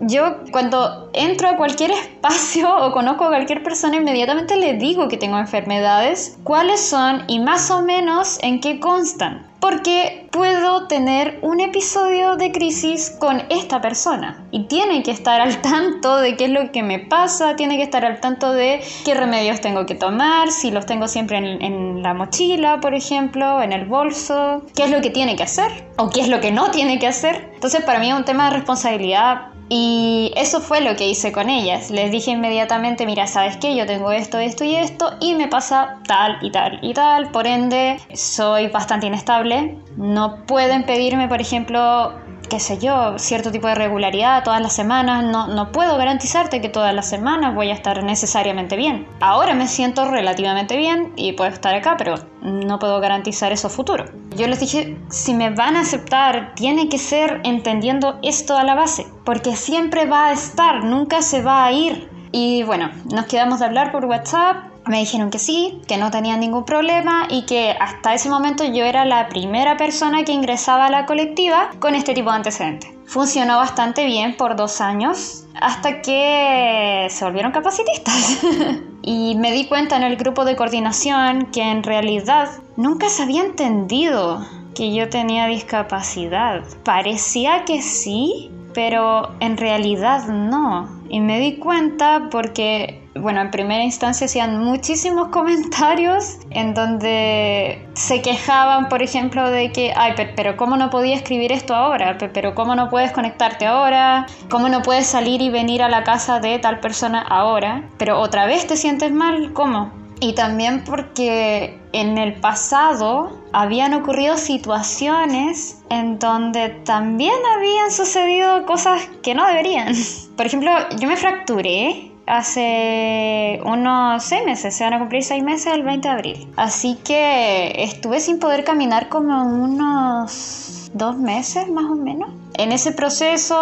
Yo 0.01 0.39
cuando 0.53 1.11
entro 1.13 1.49
a 1.49 1.57
cualquier 1.57 1.91
espacio 1.91 2.75
o 2.77 2.93
conozco 2.93 3.25
a 3.25 3.29
cualquier 3.29 3.63
persona, 3.63 3.97
inmediatamente 3.97 4.57
le 4.57 4.75
digo 4.75 5.09
que 5.09 5.17
tengo 5.17 5.39
enfermedades, 5.39 6.39
cuáles 6.45 6.81
son 6.81 7.25
y 7.27 7.41
más 7.41 7.71
o 7.71 7.83
menos 7.83 8.39
en 8.43 8.61
qué 8.61 8.81
constan 8.81 9.50
porque 9.61 10.27
puedo 10.33 10.87
tener 10.87 11.39
un 11.43 11.61
episodio 11.61 12.37
de 12.37 12.51
crisis 12.51 13.11
con 13.19 13.43
esta 13.51 13.81
persona 13.81 14.45
y 14.51 14.67
tiene 14.67 15.03
que 15.03 15.11
estar 15.11 15.41
al 15.41 15.61
tanto 15.61 16.17
de 16.17 16.37
qué 16.37 16.47
es 16.47 16.51
lo 16.51 16.73
que 16.73 16.83
me 16.83 16.99
pasa, 16.99 17.57
tiene 17.57 17.77
que 17.77 17.83
estar 17.83 18.05
al 18.05 18.21
tanto 18.21 18.53
de 18.53 18.83
qué 19.05 19.15
remedios 19.15 19.61
tengo 19.61 19.87
que 19.87 19.95
tomar, 19.95 20.51
si 20.51 20.71
los 20.71 20.87
tengo 20.87 21.09
siempre 21.09 21.39
en, 21.39 22.03
la 22.03 22.15
mochila, 22.15 22.81
por 22.81 22.95
ejemplo, 22.95 23.63
en 23.63 23.73
el 23.73 23.85
bolso, 23.85 24.65
qué 24.75 24.85
es 24.85 24.91
lo 24.91 25.03
que 25.03 25.11
tiene 25.11 25.37
que 25.37 25.43
hacer 25.43 25.71
o 25.99 26.09
qué 26.09 26.23
es 26.23 26.29
lo 26.29 26.41
que 26.41 26.51
no 26.51 26.71
tiene 26.71 26.99
que 26.99 27.07
hacer. 27.07 27.51
Entonces 27.55 27.85
para 27.85 27.99
mí 27.99 28.09
es 28.09 28.17
un 28.17 28.25
tema 28.25 28.49
de 28.49 28.57
responsabilidad 28.57 29.49
y 29.73 30.33
eso 30.35 30.61
fue 30.61 30.81
lo 30.81 30.97
que 30.97 31.09
hice 31.09 31.31
con 31.31 31.49
ellas. 31.49 31.93
Les 31.93 32.11
dije 32.11 32.33
inmediatamente, 32.33 33.07
mira, 33.07 33.29
¿sabes 33.29 33.57
qué? 33.57 33.77
Yo 33.77 33.87
tengo 33.87 34.11
esto, 34.11 34.41
esto 34.41 34.65
y 34.65 34.75
esto 34.75 35.13
y 35.21 35.37
me 35.37 35.47
pasa 35.47 36.01
tal 36.09 36.39
y 36.43 36.51
tal 36.51 36.81
y 36.83 36.93
tal. 36.93 37.31
Por 37.31 37.47
ende, 37.47 37.99
soy 38.13 38.67
bastante 38.67 39.07
inestable. 39.07 39.79
No 39.97 40.45
pueden 40.45 40.83
pedirme, 40.83 41.29
por 41.29 41.41
ejemplo, 41.41 42.13
qué 42.51 42.61
sé 42.61 42.77
yo, 42.77 43.19
cierto 43.19 43.51
tipo 43.51 43.69
de 43.69 43.75
regularidad 43.75 44.45
todas 44.45 44.61
las 44.61 44.75
semanas. 44.75 45.25
No, 45.25 45.47
no 45.47 45.73
puedo 45.73 45.97
garantizarte 45.97 46.61
que 46.61 46.69
todas 46.69 46.95
las 46.95 47.09
semanas 47.09 47.55
voy 47.55 47.71
a 47.71 47.75
estar 47.75 48.03
necesariamente 48.03 48.77
bien. 48.77 49.07
Ahora 49.21 49.55
me 49.55 49.67
siento 49.67 50.05
relativamente 50.05 50.77
bien 50.77 51.13
y 51.17 51.33
puedo 51.33 51.51
estar 51.51 51.75
acá, 51.75 51.97
pero 51.97 52.17
no 52.43 52.79
puedo 52.79 53.01
garantizar 53.01 53.53
eso 53.53 53.71
futuro. 53.71 54.05
Yo 54.37 54.47
les 54.49 54.61
dije, 54.61 54.99
si 55.09 55.33
me 55.33 55.51
van 55.51 55.77
a 55.77 55.81
aceptar, 55.81 56.55
tiene 56.55 56.89
que 56.89 56.99
ser 56.99 57.41
entendiendo 57.45 58.19
esto 58.23 58.59
a 58.59 58.65
la 58.65 58.75
base, 58.75 59.07
porque 59.25 59.57
siempre 59.57 60.07
va 60.07 60.27
a 60.27 60.33
estar, 60.33 60.85
nunca 60.85 61.23
se 61.23 61.41
va 61.41 61.65
a 61.65 61.73
ir. 61.73 62.11
Y 62.33 62.63
bueno, 62.65 62.91
nos 63.13 63.27
quedamos 63.27 63.61
de 63.61 63.67
hablar 63.67 63.93
por 63.93 64.05
WhatsApp 64.05 64.70
me 64.87 64.99
dijeron 64.99 65.31
que 65.31 65.39
sí, 65.39 65.81
que 65.87 65.97
no 65.97 66.11
tenían 66.11 66.41
ningún 66.41 66.65
problema 66.65 67.27
y 67.29 67.43
que 67.43 67.77
hasta 67.79 68.15
ese 68.15 68.29
momento 68.29 68.65
yo 68.65 68.85
era 68.85 69.05
la 69.05 69.29
primera 69.29 69.77
persona 69.77 70.25
que 70.25 70.33
ingresaba 70.33 70.87
a 70.87 70.91
la 70.91 71.07
colectiva 71.07 71.71
con 71.79 71.95
este 71.95 72.15
tipo 72.15 72.31
de 72.31 72.37
antecedentes. 72.37 72.91
Funcionó 73.07 73.57
bastante 73.57 74.07
bien 74.07 74.37
por 74.37 74.57
dos 74.57 74.81
años 74.81 75.45
hasta 75.61 76.01
que 76.01 77.09
se 77.11 77.25
volvieron 77.25 77.53
capacitistas. 77.53 78.39
y 79.03 79.35
me 79.37 79.53
di 79.53 79.67
cuenta 79.67 79.97
en 79.97 80.05
el 80.05 80.17
grupo 80.17 80.45
de 80.45 80.57
coordinación 80.57 81.47
que 81.47 81.63
en 81.63 81.83
realidad 81.83 82.49
nunca 82.77 83.09
se 83.09 83.25
había 83.25 83.43
entendido 83.43 84.47
que 84.75 84.95
yo 84.95 85.09
tenía 85.09 85.47
discapacidad. 85.47 86.63
Parecía 86.85 87.65
que 87.65 87.83
sí, 87.83 88.51
pero 88.75 89.31
en 89.41 89.57
realidad 89.57 90.27
no. 90.29 90.89
Y 91.09 91.21
me 91.21 91.41
di 91.41 91.57
cuenta 91.57 92.29
porque, 92.31 93.03
bueno, 93.15 93.41
en 93.41 93.51
primera 93.51 93.83
instancia 93.83 94.27
hacían 94.27 94.63
muchísimos 94.63 95.29
comentarios 95.33 96.39
en 96.51 96.75
donde 96.75 97.87
se 97.95 98.23
quejaban, 98.23 98.89
por 98.89 99.03
ejemplo, 99.03 99.51
de 99.51 99.73
que, 99.73 99.93
ay, 99.97 100.15
pero 100.37 100.57
¿cómo 100.57 100.77
no 100.77 100.91
podía 100.91 101.17
escribir 101.17 101.53
esto 101.53 101.75
ahora? 101.75 102.17
Pero 102.33 102.55
¿cómo 102.55 102.75
no 102.75 102.91
puedes 102.91 103.13
conectarte 103.13 103.67
ahora? 103.67 104.27
¿Cómo 104.49 104.69
no 104.69 104.83
puedes 104.83 105.07
salir 105.07 105.43
y 105.43 105.51
venir 105.51 105.83
a 105.83 105.89
la 105.89 106.05
casa 106.05 106.41
de 106.41 106.59
tal 106.59 106.81
persona 106.81 107.21
ahora? 107.21 107.89
Pero 107.99 108.21
otra 108.21 108.47
vez 108.47 108.67
te 108.67 108.77
sientes 108.77 109.13
mal, 109.13 109.53
¿cómo? 109.53 110.00
Y 110.21 110.35
también 110.35 110.85
porque 110.85 111.81
en 111.93 112.19
el 112.19 112.35
pasado 112.41 113.41
habían 113.53 113.95
ocurrido 113.95 114.37
situaciones 114.37 115.83
en 115.89 116.19
donde 116.19 116.69
también 116.85 117.35
habían 117.57 117.91
sucedido 117.91 118.67
cosas 118.67 119.01
que 119.23 119.35
no 119.35 119.47
deberían. 119.47 119.95
Por 120.37 120.47
ejemplo, 120.47 120.71
yo 120.99 121.09
me 121.09 121.17
fracturé 121.17 122.13
hace 122.27 123.61
unos 123.65 124.23
seis 124.23 124.45
meses, 124.45 124.77
se 124.77 124.85
van 124.85 124.95
a 124.95 124.99
cumplir 124.99 125.25
seis 125.25 125.43
meses 125.43 125.73
el 125.73 125.83
20 125.83 126.07
de 126.07 126.15
abril. 126.15 126.49
Así 126.57 126.97
que 127.05 127.73
estuve 127.83 128.21
sin 128.21 128.39
poder 128.39 128.63
caminar 128.63 129.09
como 129.09 129.43
unos 129.43 130.80
dos 130.93 131.17
meses 131.17 131.69
más 131.69 131.85
o 131.85 131.95
menos. 131.95 132.31
En 132.55 132.73
ese 132.73 132.93
proceso 132.93 133.57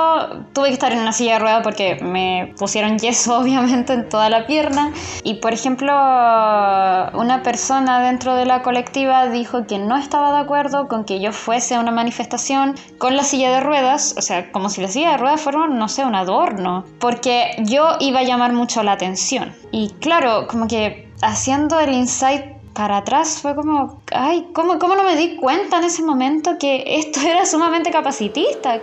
tuve 0.52 0.68
que 0.68 0.72
estar 0.74 0.92
en 0.92 0.98
una 0.98 1.12
silla 1.12 1.34
de 1.34 1.38
ruedas 1.38 1.60
porque 1.62 1.96
me 2.02 2.54
pusieron 2.58 2.98
yeso 2.98 3.38
obviamente 3.40 3.92
en 3.92 4.08
toda 4.08 4.28
la 4.28 4.46
pierna 4.46 4.92
y 5.22 5.34
por 5.34 5.52
ejemplo 5.52 5.92
una 5.92 7.42
persona 7.44 8.00
dentro 8.00 8.34
de 8.34 8.46
la 8.46 8.62
colectiva 8.62 9.28
dijo 9.28 9.66
que 9.66 9.78
no 9.78 9.96
estaba 9.96 10.32
de 10.32 10.40
acuerdo 10.40 10.88
con 10.88 11.04
que 11.04 11.20
yo 11.20 11.32
fuese 11.32 11.74
a 11.74 11.80
una 11.80 11.92
manifestación 11.92 12.74
con 12.98 13.16
la 13.16 13.22
silla 13.22 13.50
de 13.50 13.60
ruedas, 13.60 14.14
o 14.18 14.22
sea, 14.22 14.50
como 14.50 14.68
si 14.68 14.80
la 14.80 14.88
silla 14.88 15.12
de 15.12 15.18
ruedas 15.18 15.40
fuera, 15.40 15.66
no 15.66 15.88
sé, 15.88 16.04
un 16.04 16.14
adorno, 16.14 16.84
porque 16.98 17.56
yo 17.64 17.96
iba 18.00 18.20
a 18.20 18.24
llamar 18.24 18.52
mucho 18.52 18.82
la 18.82 18.92
atención. 18.92 19.54
Y 19.70 19.90
claro, 20.00 20.46
como 20.46 20.66
que 20.66 21.08
haciendo 21.22 21.78
el 21.80 21.92
insight 21.92 22.57
para 22.78 22.98
atrás 22.98 23.40
fue 23.42 23.56
como, 23.56 24.00
ay, 24.12 24.50
¿cómo, 24.54 24.78
¿cómo 24.78 24.94
no 24.94 25.02
me 25.02 25.16
di 25.16 25.34
cuenta 25.34 25.78
en 25.78 25.84
ese 25.84 26.00
momento 26.00 26.58
que 26.60 26.84
esto 26.86 27.18
era 27.26 27.44
sumamente 27.44 27.90
capacitista? 27.90 28.78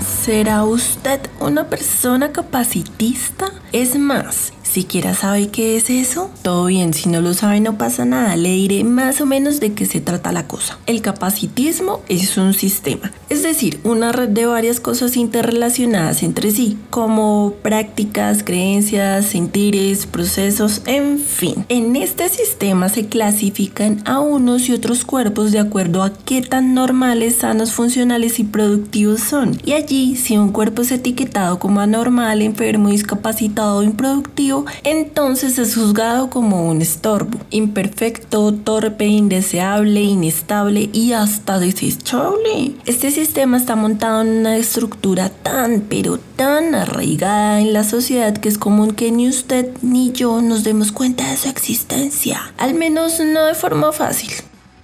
¿Será 0.00 0.64
usted 0.64 1.20
una 1.40 1.68
persona 1.68 2.32
capacitista? 2.32 3.52
Es 3.72 3.94
más, 3.98 4.54
siquiera 4.62 5.14
sabe 5.14 5.48
qué 5.48 5.76
es 5.76 5.90
eso? 5.90 6.30
Todo 6.42 6.66
bien, 6.66 6.94
si 6.94 7.08
no 7.08 7.20
lo 7.20 7.34
sabe 7.34 7.60
no 7.60 7.78
pasa 7.78 8.04
nada, 8.04 8.36
le 8.36 8.50
diré 8.50 8.84
más 8.84 9.20
o 9.20 9.26
menos 9.26 9.60
de 9.60 9.72
qué 9.72 9.86
se 9.86 10.00
trata 10.00 10.32
la 10.32 10.46
cosa. 10.46 10.78
El 10.86 11.02
capacitismo 11.02 12.00
es 12.08 12.36
un 12.36 12.54
sistema, 12.54 13.12
es 13.28 13.42
decir, 13.42 13.80
una 13.84 14.12
red 14.12 14.28
de 14.28 14.46
varias 14.46 14.80
cosas 14.80 15.16
interrelacionadas 15.16 16.22
entre 16.22 16.50
sí, 16.50 16.78
como 16.90 17.54
prácticas, 17.62 18.42
creencias, 18.42 19.26
sentires, 19.26 20.06
procesos, 20.06 20.82
en 20.86 21.18
fin. 21.18 21.64
En 21.68 21.96
este 21.96 22.28
sistema 22.28 22.88
se 22.88 23.06
clasifican 23.06 24.02
a 24.04 24.20
unos 24.20 24.68
y 24.68 24.72
otros 24.72 25.04
cuerpos 25.04 25.52
de 25.52 25.58
acuerdo 25.58 26.02
a 26.02 26.12
qué 26.12 26.42
tan 26.42 26.74
normales, 26.74 27.36
sanos, 27.36 27.72
funcionales 27.72 28.38
y 28.38 28.44
productivos 28.44 29.20
son. 29.20 29.58
Y 29.64 29.72
allí, 29.72 30.16
si 30.16 30.36
un 30.36 30.50
cuerpo 30.50 30.82
es 30.82 30.92
etiquetado 30.92 31.58
como 31.58 31.80
anormal, 31.80 32.42
enfermo, 32.42 32.88
discapacitado 32.90 33.78
o 33.78 33.82
improductivo, 33.82 34.51
entonces 34.84 35.58
es 35.58 35.74
juzgado 35.74 36.30
como 36.30 36.68
un 36.68 36.82
estorbo, 36.82 37.38
imperfecto, 37.50 38.52
torpe, 38.52 39.06
indeseable, 39.06 40.00
inestable 40.02 40.90
y 40.92 41.12
hasta 41.12 41.58
desechable. 41.58 42.74
Este 42.86 43.10
sistema 43.10 43.56
está 43.56 43.76
montado 43.76 44.22
en 44.22 44.28
una 44.28 44.56
estructura 44.56 45.28
tan, 45.28 45.82
pero 45.88 46.18
tan 46.18 46.74
arraigada 46.74 47.60
en 47.60 47.72
la 47.72 47.84
sociedad 47.84 48.36
que 48.36 48.48
es 48.48 48.58
común 48.58 48.92
que 48.92 49.10
ni 49.10 49.28
usted 49.28 49.70
ni 49.82 50.12
yo 50.12 50.40
nos 50.42 50.64
demos 50.64 50.92
cuenta 50.92 51.28
de 51.30 51.36
su 51.36 51.48
existencia, 51.48 52.40
al 52.58 52.74
menos 52.74 53.20
no 53.20 53.44
de 53.44 53.54
forma 53.54 53.92
fácil. 53.92 54.32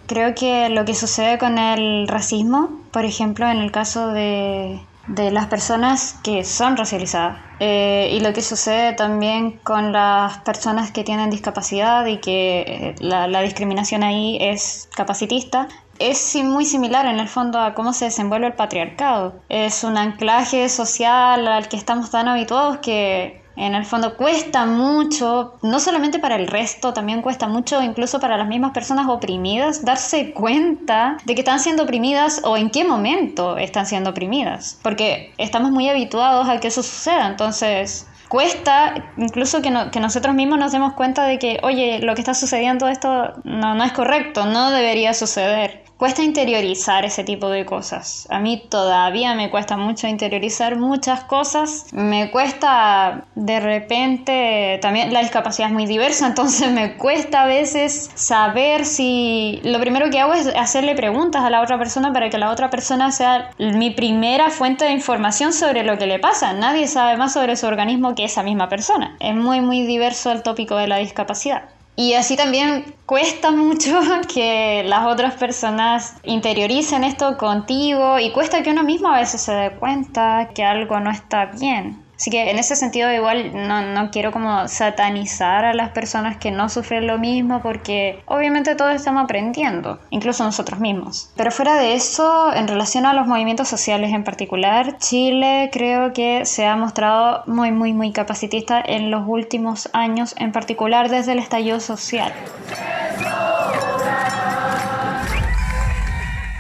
Creo 0.07 0.35
que 0.35 0.71
lo 0.71 0.87
que 0.87 0.95
sucede 0.95 1.39
con 1.39 1.59
el 1.59 2.09
racismo, 2.09 2.71
por 2.93 3.05
ejemplo, 3.05 3.47
en 3.47 3.59
el 3.59 3.71
caso 3.71 4.09
de 4.09 4.81
de 5.09 5.31
las 5.31 5.47
personas 5.47 6.19
que 6.23 6.45
son 6.45 6.77
racializadas 6.77 7.39
eh, 7.61 8.11
y 8.13 8.21
lo 8.21 8.33
que 8.33 8.43
sucede 8.43 8.93
también 8.93 9.59
con 9.65 9.93
las 9.93 10.39
personas 10.39 10.93
que 10.93 11.03
tienen 11.03 11.31
discapacidad 11.31 12.07
y 12.07 12.19
que 12.19 12.61
eh, 12.61 12.95
la, 13.01 13.27
la, 13.27 13.41
discriminación 13.41 14.03
ahí 14.05 14.39
es 14.41 14.89
capacitista 14.95 15.67
es 15.99 16.37
muy 16.37 16.65
similar 16.65 17.07
en 17.07 17.19
el 17.19 17.29
fondo 17.29 17.59
a 17.59 17.75
cómo 17.75 17.93
se 17.93 18.07
desenvuelve 18.07 18.47
el 18.47 18.53
patriarcado. 18.53 19.35
Es 19.49 19.83
un 19.83 19.97
anclaje 19.97 20.69
social 20.69 21.49
al 21.49 21.69
que 21.69 21.77
estamos 21.77 22.11
tan 22.11 22.29
habituados 22.29 22.79
que 22.79 23.43
En 23.59 23.75
el 23.75 23.85
fondo 23.85 24.17
cuesta 24.17 24.67
mucho, 24.67 25.55
no 25.63 25.81
solamente 25.81 26.21
para 26.21 26.37
el 26.37 26.47
resto, 26.47 26.93
también 26.93 27.23
cuesta 27.23 27.49
mucho 27.49 27.83
incluso 27.83 28.21
para 28.21 28.37
las 28.37 28.47
mismas 28.47 28.71
personas 28.71 29.09
oprimidas 29.09 29.85
darse 29.85 30.33
cuenta 30.33 31.17
de 31.25 31.35
que 31.35 31.41
están 31.41 31.59
siendo 31.59 31.83
oprimidas 31.83 32.41
o 32.45 32.57
en 32.57 32.71
qué 32.71 32.85
momento 32.85 33.59
están 33.59 33.85
siendo 33.87 34.11
oprimidas. 34.11 34.79
Porque 34.83 35.33
estamos 35.39 35.73
muy 35.73 35.89
habituados 35.89 36.49
a 36.49 36.61
que 36.61 36.69
eso 36.69 36.85
suceda, 36.85 37.27
entonces 37.27 38.07
cuesta 38.29 39.13
incluso 39.17 39.61
que, 39.61 39.73
que, 39.91 40.01
nosotros 40.01 40.35
mismos 40.37 40.59
nos 40.61 40.71
demos 40.71 40.93
cuenta 40.93 41.25
de 41.25 41.41
que, 41.41 41.59
oye, 41.65 41.99
lo 41.99 42.15
que 42.15 42.21
está 42.21 42.35
sucediendo 42.35 42.87
esto 42.87 43.33
no, 43.43 43.75
no 43.75 43.83
es 43.83 43.93
correcto, 43.93 44.47
no 44.47 44.71
debería 44.71 45.15
suceder 45.15 45.88
cuesta 45.99 46.23
interiorizar 46.23 47.05
ese 47.05 47.25
tipo 47.25 47.51
de 47.51 47.67
cosas. 47.67 48.29
A 48.31 48.39
mí 48.39 48.63
todavía 48.71 49.35
me 49.35 49.51
cuesta 49.51 49.77
mucho 49.77 50.07
interiorizar 50.07 50.77
muchas 50.77 51.25
cosas. 51.25 51.87
Me 51.93 52.31
cuesta 52.31 53.25
de 53.35 53.59
repente, 53.61 54.79
también 54.81 55.13
la 55.13 55.21
discapacidad 55.21 55.69
es 55.69 55.75
muy 55.75 55.87
diversa, 55.87 56.27
entonces 56.29 56.71
me 56.71 56.95
cuesta 56.97 57.43
a 57.43 57.47
veces 57.47 58.11
saber 58.15 58.87
si... 58.87 59.61
Lo 59.65 59.81
primero 59.81 60.09
que 60.11 60.21
hago 60.21 60.35
es 60.35 60.47
hacerle 60.47 60.95
preguntas 60.95 61.43
a 61.43 61.51
la 61.51 61.61
otra 61.61 61.79
persona 61.79 62.13
para 62.13 62.31
que 62.31 62.39
la 62.39 62.51
otra 62.51 62.71
persona 62.71 63.11
sea 63.11 63.51
mi 63.59 63.91
primera 63.91 64.51
fuente 64.51 64.85
de 64.85 64.93
información 64.93 65.53
sobre 65.53 65.83
lo 65.83 65.99
que 65.99 66.07
le 66.07 66.21
pasa. 66.21 66.53
Nadie 66.53 66.87
sabe 66.87 67.17
más 67.17 67.33
sobre 67.33 67.57
su 67.57 67.67
organismo 67.67 68.15
que 68.15 68.25
esa 68.25 68.45
misma 68.45 68.69
persona. 68.69 69.17
Es 69.19 69.35
muy, 69.35 69.61
muy 69.61 69.83
diverso 69.83 70.31
el 70.31 70.45
tópico 70.45 70.77
de 70.77 70.87
la 70.87 70.99
discapacidad. 70.99 71.78
Y 72.01 72.15
así 72.15 72.37
también 72.37 72.95
cuesta 73.07 73.51
mucho 73.51 73.99
que 74.33 74.85
las 74.87 75.05
otras 75.07 75.35
personas 75.35 76.15
interioricen 76.23 77.03
esto 77.03 77.37
contigo 77.37 78.21
y 78.21 78.31
cuesta 78.31 78.63
que 78.63 78.71
uno 78.71 78.85
mismo 78.85 79.09
a 79.09 79.19
veces 79.19 79.41
se 79.41 79.53
dé 79.53 79.73
cuenta 79.73 80.51
que 80.55 80.63
algo 80.63 81.01
no 81.01 81.11
está 81.11 81.47
bien. 81.47 82.08
Así 82.19 82.31
que 82.31 82.51
en 82.51 82.59
ese 82.59 82.75
sentido 82.75 83.13
igual 83.13 83.53
no, 83.55 83.81
no, 83.83 84.11
quiero 84.11 84.33
como 84.33 84.67
satanizar 84.67 85.65
a 85.65 85.73
las 85.73 85.91
personas 85.91 86.37
que 86.37 86.51
no 86.51 86.69
sufren 86.69 87.07
lo 87.07 87.17
mismo 87.17 87.63
porque 87.63 88.21
obviamente 88.27 88.75
todos 88.75 88.95
estamos 88.97 89.23
aprendiendo, 89.23 90.01
incluso 90.11 90.43
nosotros 90.43 90.81
mismos. 90.81 91.31
Pero 91.37 91.53
fuera 91.53 91.77
de 91.77 91.95
eso, 91.95 92.53
en 92.53 92.67
relación 92.67 93.07
a 93.07 93.15
los 93.15 93.29
movimientos 93.29 93.69
sociales 93.69 94.13
en 94.13 94.25
particular, 94.25 94.99
Chile 94.99 95.71
creo 95.73 96.13
que 96.13 96.45
se 96.45 96.67
ha 96.67 96.75
mostrado 96.75 97.45
muy 97.47 97.71
muy 97.71 97.93
muy 97.93 98.11
capacitista 98.11 98.83
en 98.85 99.13
los 99.13 99.23
últimos 99.27 99.89
años, 99.93 100.35
en 100.39 100.51
particular 100.51 101.09
desde 101.11 101.33
el 101.33 101.39
estallido 101.39 101.79
social. 101.79 102.33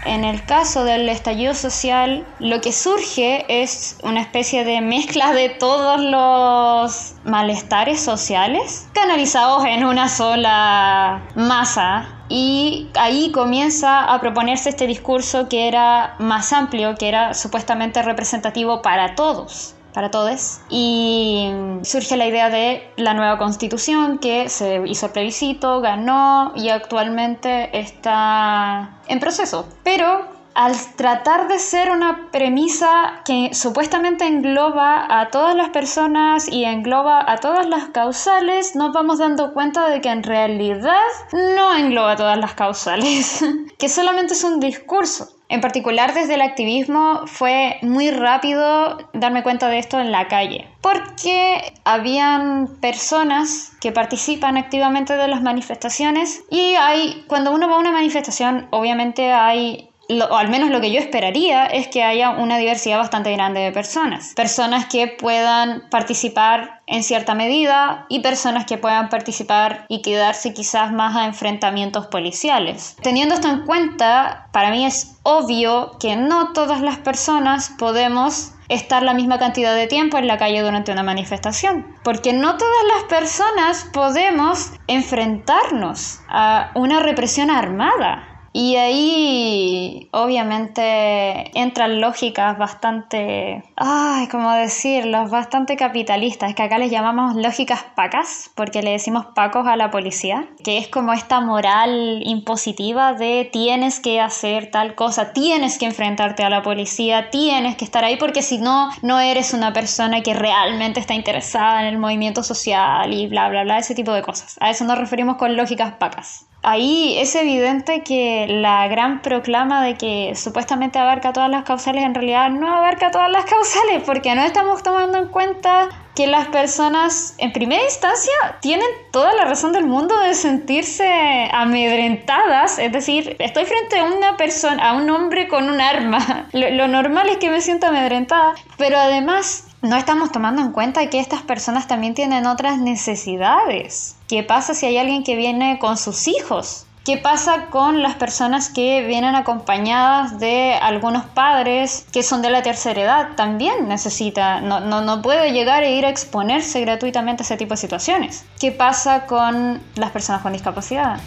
En 0.08 0.24
el 0.24 0.42
caso 0.46 0.84
del 0.84 1.06
estallido 1.10 1.52
social, 1.52 2.26
lo 2.38 2.62
que 2.62 2.72
surge 2.72 3.44
es 3.46 3.98
una 4.02 4.22
especie 4.22 4.64
de 4.64 4.80
mezcla 4.80 5.34
de 5.34 5.50
todos 5.50 6.00
los 6.00 7.14
malestares 7.24 8.00
sociales 8.00 8.88
canalizados 8.94 9.66
en 9.66 9.84
una 9.84 10.08
sola 10.08 11.28
masa. 11.34 12.08
Y 12.30 12.88
ahí 12.98 13.30
comienza 13.32 14.02
a 14.02 14.18
proponerse 14.18 14.70
este 14.70 14.86
discurso 14.86 15.46
que 15.46 15.68
era 15.68 16.14
más 16.18 16.54
amplio, 16.54 16.94
que 16.94 17.08
era 17.08 17.34
supuestamente 17.34 18.00
representativo 18.00 18.80
para 18.80 19.14
todos 19.14 19.74
para 19.92 20.10
todos. 20.10 20.60
Y 20.70 21.50
surge 21.82 22.16
la 22.16 22.26
idea 22.26 22.50
de 22.50 22.90
la 22.96 23.14
nueva 23.14 23.38
constitución 23.38 24.18
que 24.18 24.48
se 24.48 24.82
hizo 24.86 25.12
plebiscito, 25.12 25.80
ganó 25.80 26.52
y 26.54 26.68
actualmente 26.68 27.78
está 27.78 28.98
en 29.08 29.20
proceso. 29.20 29.68
Pero 29.84 30.38
al 30.58 30.74
tratar 30.96 31.46
de 31.46 31.60
ser 31.60 31.88
una 31.88 32.30
premisa 32.32 33.22
que 33.24 33.50
supuestamente 33.54 34.26
engloba 34.26 35.06
a 35.20 35.30
todas 35.30 35.54
las 35.54 35.68
personas 35.68 36.48
y 36.48 36.64
engloba 36.64 37.30
a 37.30 37.36
todas 37.36 37.64
las 37.68 37.90
causales, 37.90 38.74
nos 38.74 38.92
vamos 38.92 39.20
dando 39.20 39.54
cuenta 39.54 39.88
de 39.88 40.00
que 40.00 40.08
en 40.08 40.24
realidad 40.24 40.96
no 41.32 41.76
engloba 41.76 42.16
todas 42.16 42.38
las 42.38 42.54
causales, 42.54 43.44
que 43.78 43.88
solamente 43.88 44.32
es 44.34 44.42
un 44.42 44.58
discurso. 44.58 45.37
En 45.48 45.62
particular 45.62 46.12
desde 46.12 46.34
el 46.34 46.42
activismo 46.42 47.22
fue 47.26 47.78
muy 47.80 48.10
rápido 48.10 48.98
darme 49.14 49.42
cuenta 49.42 49.68
de 49.68 49.78
esto 49.78 49.98
en 49.98 50.12
la 50.12 50.28
calle, 50.28 50.68
porque 50.82 51.72
habían 51.84 52.68
personas 52.80 53.72
que 53.80 53.90
participan 53.90 54.58
activamente 54.58 55.16
de 55.16 55.26
las 55.26 55.40
manifestaciones 55.40 56.44
y 56.50 56.74
hay, 56.74 57.24
cuando 57.28 57.52
uno 57.52 57.68
va 57.68 57.76
a 57.76 57.78
una 57.78 57.92
manifestación, 57.92 58.68
obviamente 58.70 59.32
hay 59.32 59.87
o 60.08 60.36
al 60.36 60.48
menos 60.48 60.70
lo 60.70 60.80
que 60.80 60.90
yo 60.90 60.98
esperaría 60.98 61.66
es 61.66 61.88
que 61.88 62.02
haya 62.02 62.30
una 62.30 62.56
diversidad 62.56 62.98
bastante 62.98 63.32
grande 63.32 63.60
de 63.60 63.72
personas. 63.72 64.32
Personas 64.34 64.86
que 64.86 65.06
puedan 65.06 65.88
participar 65.90 66.80
en 66.86 67.02
cierta 67.02 67.34
medida 67.34 68.06
y 68.08 68.20
personas 68.20 68.64
que 68.64 68.78
puedan 68.78 69.10
participar 69.10 69.84
y 69.88 70.00
quedarse 70.00 70.54
quizás 70.54 70.92
más 70.92 71.14
a 71.16 71.26
enfrentamientos 71.26 72.06
policiales. 72.06 72.96
Teniendo 73.02 73.34
esto 73.34 73.48
en 73.48 73.66
cuenta, 73.66 74.48
para 74.52 74.70
mí 74.70 74.86
es 74.86 75.18
obvio 75.22 75.92
que 76.00 76.16
no 76.16 76.52
todas 76.52 76.80
las 76.80 76.96
personas 76.98 77.72
podemos 77.78 78.52
estar 78.68 79.02
la 79.02 79.14
misma 79.14 79.38
cantidad 79.38 79.74
de 79.74 79.86
tiempo 79.86 80.18
en 80.18 80.26
la 80.26 80.38
calle 80.38 80.62
durante 80.62 80.92
una 80.92 81.02
manifestación, 81.02 81.86
porque 82.04 82.32
no 82.32 82.56
todas 82.56 82.84
las 82.94 83.04
personas 83.04 83.86
podemos 83.92 84.72
enfrentarnos 84.86 86.20
a 86.28 86.70
una 86.74 87.00
represión 87.00 87.50
armada. 87.50 88.37
Y 88.60 88.74
ahí 88.74 90.08
obviamente 90.10 91.56
entran 91.56 92.00
lógicas 92.00 92.58
bastante, 92.58 93.62
ay, 93.76 94.26
¿cómo 94.26 94.50
decirlo? 94.50 95.28
Bastante 95.28 95.76
capitalistas, 95.76 96.56
que 96.56 96.64
acá 96.64 96.76
les 96.76 96.90
llamamos 96.90 97.36
lógicas 97.36 97.84
pacas, 97.94 98.50
porque 98.56 98.82
le 98.82 98.90
decimos 98.90 99.26
pacos 99.26 99.68
a 99.68 99.76
la 99.76 99.92
policía, 99.92 100.48
que 100.64 100.78
es 100.78 100.88
como 100.88 101.12
esta 101.12 101.40
moral 101.40 102.20
impositiva 102.24 103.12
de 103.12 103.48
tienes 103.52 104.00
que 104.00 104.20
hacer 104.20 104.72
tal 104.72 104.96
cosa, 104.96 105.32
tienes 105.32 105.78
que 105.78 105.86
enfrentarte 105.86 106.42
a 106.42 106.50
la 106.50 106.64
policía, 106.64 107.30
tienes 107.30 107.76
que 107.76 107.84
estar 107.84 108.02
ahí, 108.02 108.16
porque 108.16 108.42
si 108.42 108.58
no, 108.58 108.90
no 109.02 109.20
eres 109.20 109.54
una 109.54 109.72
persona 109.72 110.20
que 110.22 110.34
realmente 110.34 110.98
está 110.98 111.14
interesada 111.14 111.82
en 111.82 111.86
el 111.94 111.98
movimiento 111.98 112.42
social 112.42 113.14
y 113.14 113.28
bla, 113.28 113.48
bla, 113.50 113.62
bla, 113.62 113.78
ese 113.78 113.94
tipo 113.94 114.12
de 114.12 114.22
cosas. 114.22 114.56
A 114.58 114.70
eso 114.70 114.84
nos 114.84 114.98
referimos 114.98 115.36
con 115.36 115.56
lógicas 115.56 115.92
pacas 115.92 116.47
ahí 116.68 117.18
es 117.18 117.34
evidente 117.34 118.02
que 118.02 118.46
la 118.48 118.88
gran 118.88 119.22
proclama 119.22 119.82
de 119.82 119.96
que 119.96 120.34
supuestamente 120.34 120.98
abarca 120.98 121.32
todas 121.32 121.50
las 121.50 121.64
causales 121.64 122.04
en 122.04 122.14
realidad 122.14 122.50
no 122.50 122.74
abarca 122.74 123.10
todas 123.10 123.30
las 123.30 123.44
causales 123.46 124.02
porque 124.04 124.34
no 124.34 124.42
estamos 124.42 124.82
tomando 124.82 125.18
en 125.18 125.28
cuenta 125.28 125.88
que 126.14 126.26
las 126.26 126.48
personas 126.48 127.36
en 127.38 127.52
primera 127.52 127.82
instancia 127.82 128.32
tienen 128.60 128.88
toda 129.12 129.32
la 129.34 129.44
razón 129.44 129.72
del 129.72 129.86
mundo 129.86 130.18
de 130.18 130.34
sentirse 130.34 131.48
amedrentadas, 131.52 132.80
es 132.80 132.90
decir, 132.90 133.36
estoy 133.38 133.64
frente 133.64 134.00
a 134.00 134.04
una 134.04 134.36
persona, 134.36 134.90
a 134.90 134.92
un 134.94 135.08
hombre 135.10 135.46
con 135.46 135.70
un 135.70 135.80
arma, 135.80 136.48
lo, 136.52 136.70
lo 136.70 136.88
normal 136.88 137.28
es 137.28 137.36
que 137.36 137.50
me 137.50 137.60
sienta 137.60 137.88
amedrentada, 137.88 138.54
pero 138.76 138.98
además 138.98 139.67
no 139.82 139.96
estamos 139.96 140.32
tomando 140.32 140.62
en 140.62 140.72
cuenta 140.72 141.08
que 141.08 141.20
estas 141.20 141.42
personas 141.42 141.86
también 141.86 142.14
tienen 142.14 142.46
otras 142.46 142.78
necesidades. 142.78 144.16
¿Qué 144.26 144.42
pasa 144.42 144.74
si 144.74 144.86
hay 144.86 144.98
alguien 144.98 145.22
que 145.22 145.36
viene 145.36 145.78
con 145.78 145.96
sus 145.96 146.26
hijos? 146.26 146.84
¿Qué 147.04 147.16
pasa 147.16 147.66
con 147.70 148.02
las 148.02 148.16
personas 148.16 148.68
que 148.68 149.06
vienen 149.06 149.34
acompañadas 149.34 150.38
de 150.38 150.74
algunos 150.74 151.24
padres 151.24 152.04
que 152.12 152.22
son 152.22 152.42
de 152.42 152.50
la 152.50 152.62
tercera 152.62 153.00
edad? 153.00 153.28
También 153.34 153.88
necesita, 153.88 154.60
no, 154.60 154.80
no, 154.80 155.00
no 155.00 155.22
puede 155.22 155.52
llegar 155.52 155.84
e 155.84 155.94
ir 155.94 156.04
a 156.04 156.10
exponerse 156.10 156.82
gratuitamente 156.82 157.42
a 157.42 157.44
ese 157.44 157.56
tipo 157.56 157.70
de 157.70 157.78
situaciones. 157.78 158.44
¿Qué 158.60 158.72
pasa 158.72 159.24
con 159.24 159.80
las 159.94 160.10
personas 160.10 160.42
con 160.42 160.52
discapacidad? 160.52 161.18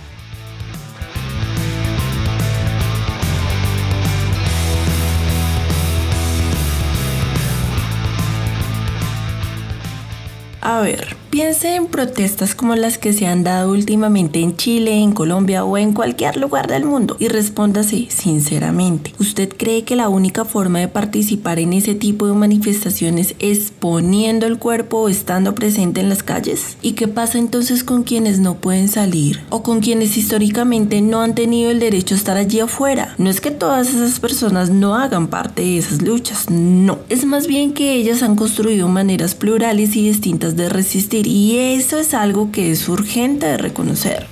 A 10.61 10.81
ver, 10.81 11.15
piense 11.41 11.73
en 11.73 11.87
protestas 11.87 12.53
como 12.53 12.75
las 12.75 12.99
que 12.99 13.13
se 13.13 13.25
han 13.25 13.43
dado 13.43 13.71
últimamente 13.71 14.41
en 14.41 14.55
Chile, 14.57 14.99
en 14.99 15.11
Colombia 15.11 15.65
o 15.65 15.75
en 15.75 15.91
cualquier 15.91 16.37
lugar 16.37 16.67
del 16.67 16.85
mundo 16.85 17.17
y 17.19 17.29
respóndase 17.29 18.05
sinceramente. 18.09 19.15
¿Usted 19.19 19.49
cree 19.57 19.83
que 19.83 19.95
la 19.95 20.07
única 20.07 20.45
forma 20.45 20.77
de 20.77 20.87
participar 20.87 21.57
en 21.57 21.73
ese 21.73 21.95
tipo 21.95 22.27
de 22.27 22.35
manifestaciones 22.35 23.33
es 23.39 23.71
poniendo 23.71 24.45
el 24.45 24.59
cuerpo 24.59 24.99
o 24.99 25.09
estando 25.09 25.55
presente 25.55 25.99
en 25.99 26.09
las 26.09 26.21
calles? 26.21 26.77
¿Y 26.83 26.91
qué 26.91 27.07
pasa 27.07 27.39
entonces 27.39 27.83
con 27.83 28.03
quienes 28.03 28.37
no 28.37 28.57
pueden 28.57 28.87
salir 28.87 29.41
o 29.49 29.63
con 29.63 29.79
quienes 29.79 30.17
históricamente 30.17 31.01
no 31.01 31.21
han 31.21 31.33
tenido 31.33 31.71
el 31.71 31.79
derecho 31.79 32.13
a 32.13 32.19
estar 32.19 32.37
allí 32.37 32.59
afuera? 32.59 33.15
No 33.17 33.31
es 33.31 33.41
que 33.41 33.49
todas 33.49 33.89
esas 33.89 34.19
personas 34.19 34.69
no 34.69 34.93
hagan 34.93 35.25
parte 35.25 35.63
de 35.63 35.79
esas 35.79 36.03
luchas, 36.03 36.51
no. 36.51 36.99
Es 37.09 37.25
más 37.25 37.47
bien 37.47 37.73
que 37.73 37.93
ellas 37.93 38.21
han 38.21 38.35
construido 38.35 38.87
maneras 38.89 39.33
plurales 39.33 39.95
y 39.95 40.07
distintas 40.07 40.55
de 40.55 40.69
resistir 40.69 41.30
y 41.31 41.75
eso 41.75 41.97
es 41.97 42.13
algo 42.13 42.51
que 42.51 42.71
es 42.71 42.89
urgente 42.89 43.45
de 43.45 43.57
reconocer. 43.57 44.27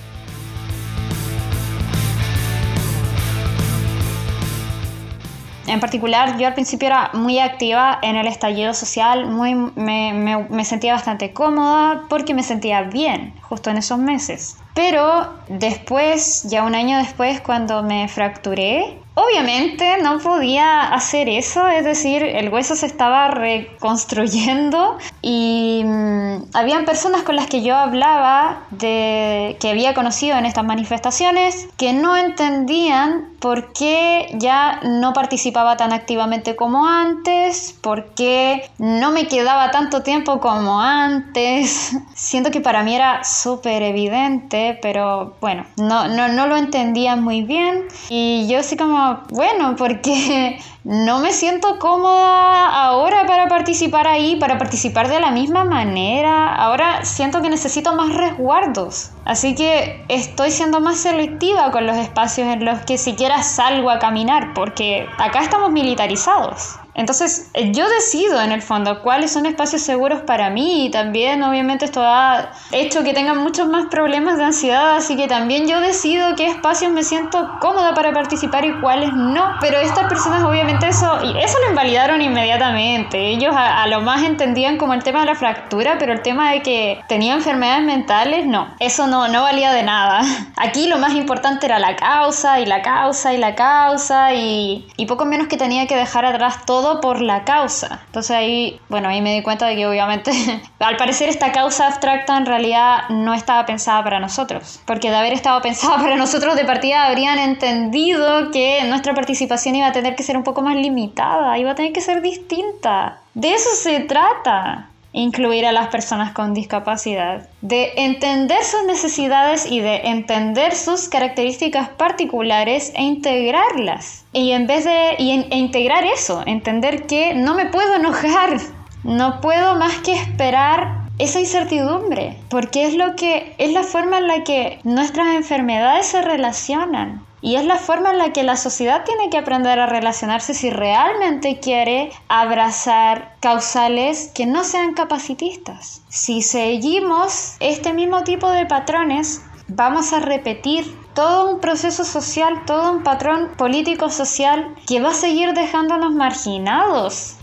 En 5.66 5.80
particular, 5.80 6.38
yo 6.38 6.48
al 6.48 6.56
principio 6.56 6.88
era 6.88 7.12
muy 7.14 7.40
activa 7.40 8.00
en 8.02 8.18
el 8.18 8.28
estallido 8.28 8.74
social, 8.74 9.28
muy, 9.28 9.56
me, 9.56 10.46
me 10.50 10.66
sentía 10.66 10.92
bastante 10.92 11.32
cómoda 11.32 12.04
porque 12.10 12.34
me 12.34 12.44
sentía 12.44 12.82
bien 12.82 13.34
justo 13.44 13.70
en 13.70 13.78
esos 13.78 13.98
meses. 13.98 14.58
Pero 14.74 15.36
después, 15.48 16.44
ya 16.50 16.64
un 16.64 16.76
año 16.76 16.98
después, 16.98 17.40
cuando 17.40 17.82
me 17.82 18.10
fracturé, 18.10 18.98
Obviamente 19.15 19.98
no 20.02 20.19
podía 20.19 20.93
hacer 20.93 21.28
eso, 21.28 21.67
es 21.67 21.84
decir, 21.84 22.24
el 22.24 22.50
hueso 22.50 22.76
se 22.76 22.86
estaba 22.86 23.30
reconstruyendo 23.30 24.98
y 25.22 25.84
mm, 25.86 26.43
habían 26.54 26.86
personas 26.86 27.24
con 27.24 27.36
las 27.36 27.48
que 27.48 27.62
yo 27.62 27.76
hablaba 27.76 28.62
de 28.72 29.58
que 29.60 29.69
había 29.72 29.93
conocido 29.93 30.38
en 30.38 30.45
estas 30.45 30.63
manifestaciones 30.63 31.67
que 31.76 31.91
no 31.91 32.15
entendían 32.15 33.30
por 33.39 33.74
qué 33.74 34.30
ya 34.34 34.80
no 34.84 35.13
participaba 35.13 35.78
tan 35.78 35.93
activamente 35.93 36.56
como 36.56 36.88
antes, 36.88 37.76
por 37.82 38.13
qué 38.13 38.69
no 38.78 39.12
me 39.12 39.28
quedaba 39.28 39.72
tanto 39.72 40.04
tiempo 40.04 40.39
como 40.39 40.82
antes. 40.82 41.98
Siento 42.13 42.52
que 42.52 42.62
para 42.62 42.84
mí 42.84 42.95
era 42.95 43.24
súper 43.24 43.82
evidente, 43.82 44.78
pero 44.82 45.36
bueno, 45.41 45.65
no, 45.78 46.08
no, 46.08 46.28
no 46.28 46.48
lo 46.48 46.58
entendía 46.58 47.15
muy 47.15 47.41
bien 47.41 47.86
y 48.10 48.48
yo 48.50 48.62
sí 48.63 48.78
como 48.78 48.99
bueno, 49.30 49.76
porque 49.78 50.60
no 50.84 51.20
me 51.20 51.32
siento 51.32 51.80
cómoda 51.80 52.68
ahora 52.86 53.26
para 53.26 53.48
participar 53.48 54.08
ahí, 54.08 54.38
para 54.38 54.58
participar 54.58 55.08
de 55.10 55.20
la 55.20 55.32
misma 55.32 55.64
manera. 55.64 56.56
Ahora 56.56 57.06
siento 57.06 57.42
que 57.42 57.50
necesito 57.50 57.94
más 57.94 58.14
resguardos. 58.14 59.12
Así 59.26 59.56
que 59.56 60.04
estoy 60.08 60.52
siendo 60.52 60.80
más 60.80 60.98
selectiva 60.98 61.72
con 61.72 61.86
los 61.86 61.98
espacios 61.98 62.48
en 62.48 62.66
los 62.66 62.80
que 62.82 62.98
siquiera 62.98 63.44
salgo 63.44 63.90
a 63.90 64.00
caminar, 64.00 64.54
porque 64.54 65.08
acá 65.18 65.42
estamos 65.42 65.72
militarizados. 65.72 66.80
Entonces 67.00 67.50
eh, 67.54 67.72
yo 67.72 67.88
decido 67.88 68.42
en 68.42 68.52
el 68.52 68.62
fondo 68.62 69.02
cuáles 69.02 69.32
son 69.32 69.46
espacios 69.46 69.82
seguros 69.82 70.22
para 70.24 70.50
mí 70.50 70.86
y 70.86 70.92
también 70.92 71.42
obviamente 71.42 71.86
esto 71.86 72.02
ha 72.04 72.52
hecho 72.74 73.06
que 73.06 73.14
tenga 73.14 73.34
muchos 73.34 73.70
más 73.70 73.86
problemas 73.86 74.38
de 74.38 74.44
ansiedad, 74.44 74.98
así 74.98 75.16
que 75.16 75.30
también 75.30 75.66
yo 75.66 75.80
decido 75.80 76.36
qué 76.36 76.48
espacios 76.48 76.92
me 76.92 77.04
siento 77.04 77.52
cómoda 77.62 77.94
para 77.94 78.12
participar 78.12 78.66
y 78.66 78.74
cuáles 78.82 79.14
no. 79.14 79.56
Pero 79.62 79.78
estas 79.78 80.10
personas 80.10 80.44
obviamente 80.44 80.90
eso, 80.90 81.20
y 81.24 81.38
eso 81.42 81.58
lo 81.64 81.70
invalidaron 81.70 82.22
inmediatamente. 82.22 83.30
Ellos 83.30 83.56
a, 83.56 83.88
lo 83.88 84.02
más 84.02 84.24
entendían 84.24 84.78
como 84.78 84.94
el 84.94 85.02
tema 85.02 85.22
de 85.22 85.28
la 85.28 85.36
fractura, 85.36 85.96
pero 86.00 86.12
el 86.12 86.22
tema 86.22 86.52
de 86.52 86.62
que 86.62 87.02
tenía 87.08 87.34
enfermedades 87.34 87.86
mentales, 87.86 88.46
no. 88.46 88.76
Eso 88.80 89.08
no, 89.08 89.30
no 89.30 89.44
valía 89.44 89.72
de 89.72 89.84
nada. 89.84 90.22
Aquí 90.58 90.90
lo 90.90 90.98
más 90.98 91.14
importante 91.14 91.66
era 91.66 91.80
la 91.80 91.96
causa 91.96 92.60
y 92.60 92.66
la 92.66 92.82
causa 92.82 93.34
y 93.34 93.38
la 93.38 93.56
causa 93.56 94.34
y, 94.34 94.86
y 94.98 95.06
poco 95.06 95.24
menos 95.24 95.48
que 95.48 95.56
tenía 95.56 95.88
que 95.88 95.96
dejar 95.96 96.26
atrás 96.26 96.66
todo 96.66 96.88
por 97.02 97.21
la 97.21 97.43
causa. 97.43 98.02
Entonces 98.08 98.32
ahí, 98.32 98.82
bueno, 98.89 99.10
ahí 99.10 99.21
me 99.21 99.34
di 99.34 99.41
cuenta 99.41 99.67
de 99.67 99.75
que 99.75 99.88
obviamente, 99.88 100.32
al 100.80 100.97
parecer 100.97 101.30
esta 101.30 101.52
causa 101.52 101.88
abstracta 101.88 102.38
en 102.38 102.45
realidad 102.45 103.10
no 103.10 103.34
estaba 103.34 103.65
pensada 103.65 104.04
para 104.04 104.19
nosotros. 104.19 104.82
Porque 104.86 105.10
de 105.10 105.17
haber 105.17 105.34
estado 105.34 105.62
pensada 105.62 105.97
para 105.97 106.15
nosotros 106.15 106.56
de 106.56 106.65
partida 106.65 107.06
habrían 107.06 107.39
entendido 107.39 108.52
que 108.52 108.84
nuestra 108.86 109.13
participación 109.13 109.75
iba 109.75 109.88
a 109.88 109.91
tener 109.91 110.15
que 110.15 110.23
ser 110.23 110.38
un 110.38 110.43
poco 110.43 110.62
más 110.62 110.75
limitada, 110.75 111.58
iba 111.58 111.71
a 111.71 111.75
tener 111.75 111.93
que 111.93 112.02
ser 112.02 112.21
distinta. 112.21 113.19
De 113.34 113.54
eso 113.54 113.69
se 113.75 114.02
trata 114.02 114.88
incluir 115.12 115.65
a 115.65 115.72
las 115.72 115.88
personas 115.88 116.34
con 116.34 116.54
discapacidad, 116.54 117.48
de 117.62 117.93
entender 117.98 118.63
sus 118.63 118.86
necesidades 118.86 119.65
y 119.65 119.80
de 119.80 120.08
entender 120.08 120.76
sus 120.76 121.10
características 121.10 121.89
particulares 121.89 122.91
e 122.95 123.04
integrarlas. 123.04 124.26
Y 124.34 124.52
en 124.52 124.67
vez 124.67 124.86
de 124.86 125.12
e 125.12 125.58
integrar 125.58 126.04
eso, 126.06 126.43
entender 126.45 127.08
que 127.08 127.34
no 127.34 127.56
me 127.56 127.65
puedo 127.65 127.95
enojar, 127.95 128.58
no 129.04 129.41
puedo 129.41 129.76
más 129.76 129.98
que 130.00 130.13
esperar 130.13 131.00
esa 131.17 131.39
incertidumbre, 131.39 132.38
porque 132.50 132.86
es 132.86 132.95
lo 132.95 133.15
que 133.15 133.54
es 133.58 133.74
la 133.74 133.84
forma 133.84 134.19
en 134.19 134.28
la 134.28 134.43
que 134.43 134.80
nuestras 134.84 135.36
enfermedades 135.36 136.08
se 136.08 136.22
relacionan. 136.22 137.26
Y 137.41 137.56
es 137.56 137.65
la 137.65 137.78
forma 137.78 138.12
en 138.12 138.17
la 138.17 138.34
que 138.34 138.43
la 138.43 138.58
sociedad 138.58 139.04
tiene 139.06 139.30
que 139.30 139.38
aprender 139.38 139.80
a 139.80 139.86
relacionarse 139.86 140.54
si 140.54 140.69
realmente 140.69 141.60
quiere 141.60 142.12
abrazar 142.28 143.36
causales 143.39 144.32
que 144.36 144.45
no 144.45 144.63
sean 144.63 144.93
capacitistas. 144.93 146.02
Si 146.10 146.41
seguimos 146.41 147.56
este 147.60 147.93
mismo 147.93 148.23
tipo 148.23 148.49
de 148.49 148.65
patrones, 148.65 149.41
vamos 149.67 150.12
a 150.13 150.19
repetir 150.19 150.97
todo 151.13 151.52
un 151.52 151.60
proceso 151.60 152.04
social, 152.04 152.65
todo 152.65 152.91
un 152.91 153.04
patrón 153.04 153.52
político 153.58 154.10
social 154.10 154.75
que 154.88 155.02
va 155.02 155.10
a 155.10 155.13
seguir 155.13 155.54
dejándonos 155.54 156.13
marginados 156.13 157.38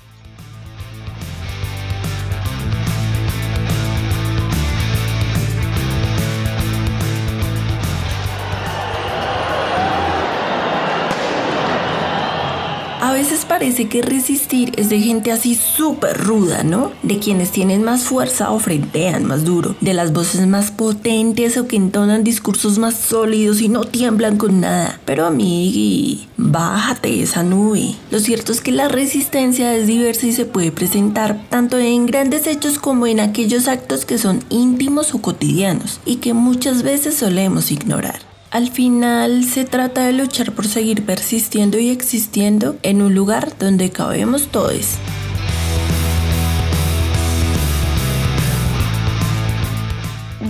parece 13.49 13.89
que 13.89 14.03
resistir 14.03 14.73
es 14.77 14.89
de 14.89 15.01
gente 15.01 15.33
así 15.33 15.55
súper 15.55 16.17
ruda, 16.17 16.63
¿no? 16.63 16.93
De 17.03 17.19
quienes 17.19 17.51
tienen 17.51 17.83
más 17.83 18.05
fuerza 18.05 18.51
o 18.51 18.59
frentean 18.59 19.25
más 19.25 19.45
duro, 19.45 19.77
de 19.81 19.95
las 19.95 20.13
voces 20.13 20.47
más 20.47 20.71
potentes 20.71 21.57
o 21.57 21.67
que 21.67 21.77
entonan 21.77 22.25
discursos 22.25 22.79
más 22.79 22.95
sólidos 22.95 23.61
y 23.61 23.69
no 23.69 23.85
tiemblan 23.85 24.37
con 24.37 24.61
nada. 24.61 25.01
Pero 25.05 25.27
amigui, 25.27 26.29
bájate 26.37 27.23
esa 27.23 27.43
nube. 27.43 27.95
Lo 28.11 28.19
cierto 28.19 28.53
es 28.53 28.61
que 28.61 28.73
la 28.73 28.89
resistencia 28.89 29.75
es 29.75 29.87
diversa 29.87 30.27
y 30.27 30.33
se 30.33 30.45
puede 30.45 30.73
presentar 30.73 31.47
tanto 31.49 31.79
en 31.79 32.07
grandes 32.07 32.47
hechos 32.47 32.79
como 32.79 33.07
en 33.07 33.21
aquellos 33.21 33.69
actos 33.69 34.05
que 34.05 34.19
son 34.19 34.45
íntimos 34.51 35.15
o 35.15 35.23
cotidianos 35.23 36.01
y 36.05 36.17
que 36.17 36.35
muchas 36.35 36.83
veces 36.83 37.17
solemos 37.17 37.71
ignorar. 37.71 38.36
Al 38.51 38.71
final 38.71 39.45
se 39.45 39.65
trata 39.65 40.05
de 40.05 40.13
luchar 40.13 40.53
por 40.53 40.67
seguir 40.69 41.05
persistiendo 41.05 41.79
y 41.79 41.91
existiendo 41.91 42.77
en 42.83 43.03
un 43.03 43.15
lugar 43.15 43.59
donde 43.59 43.91
cabemos 43.91 44.49
todos. 44.49 44.99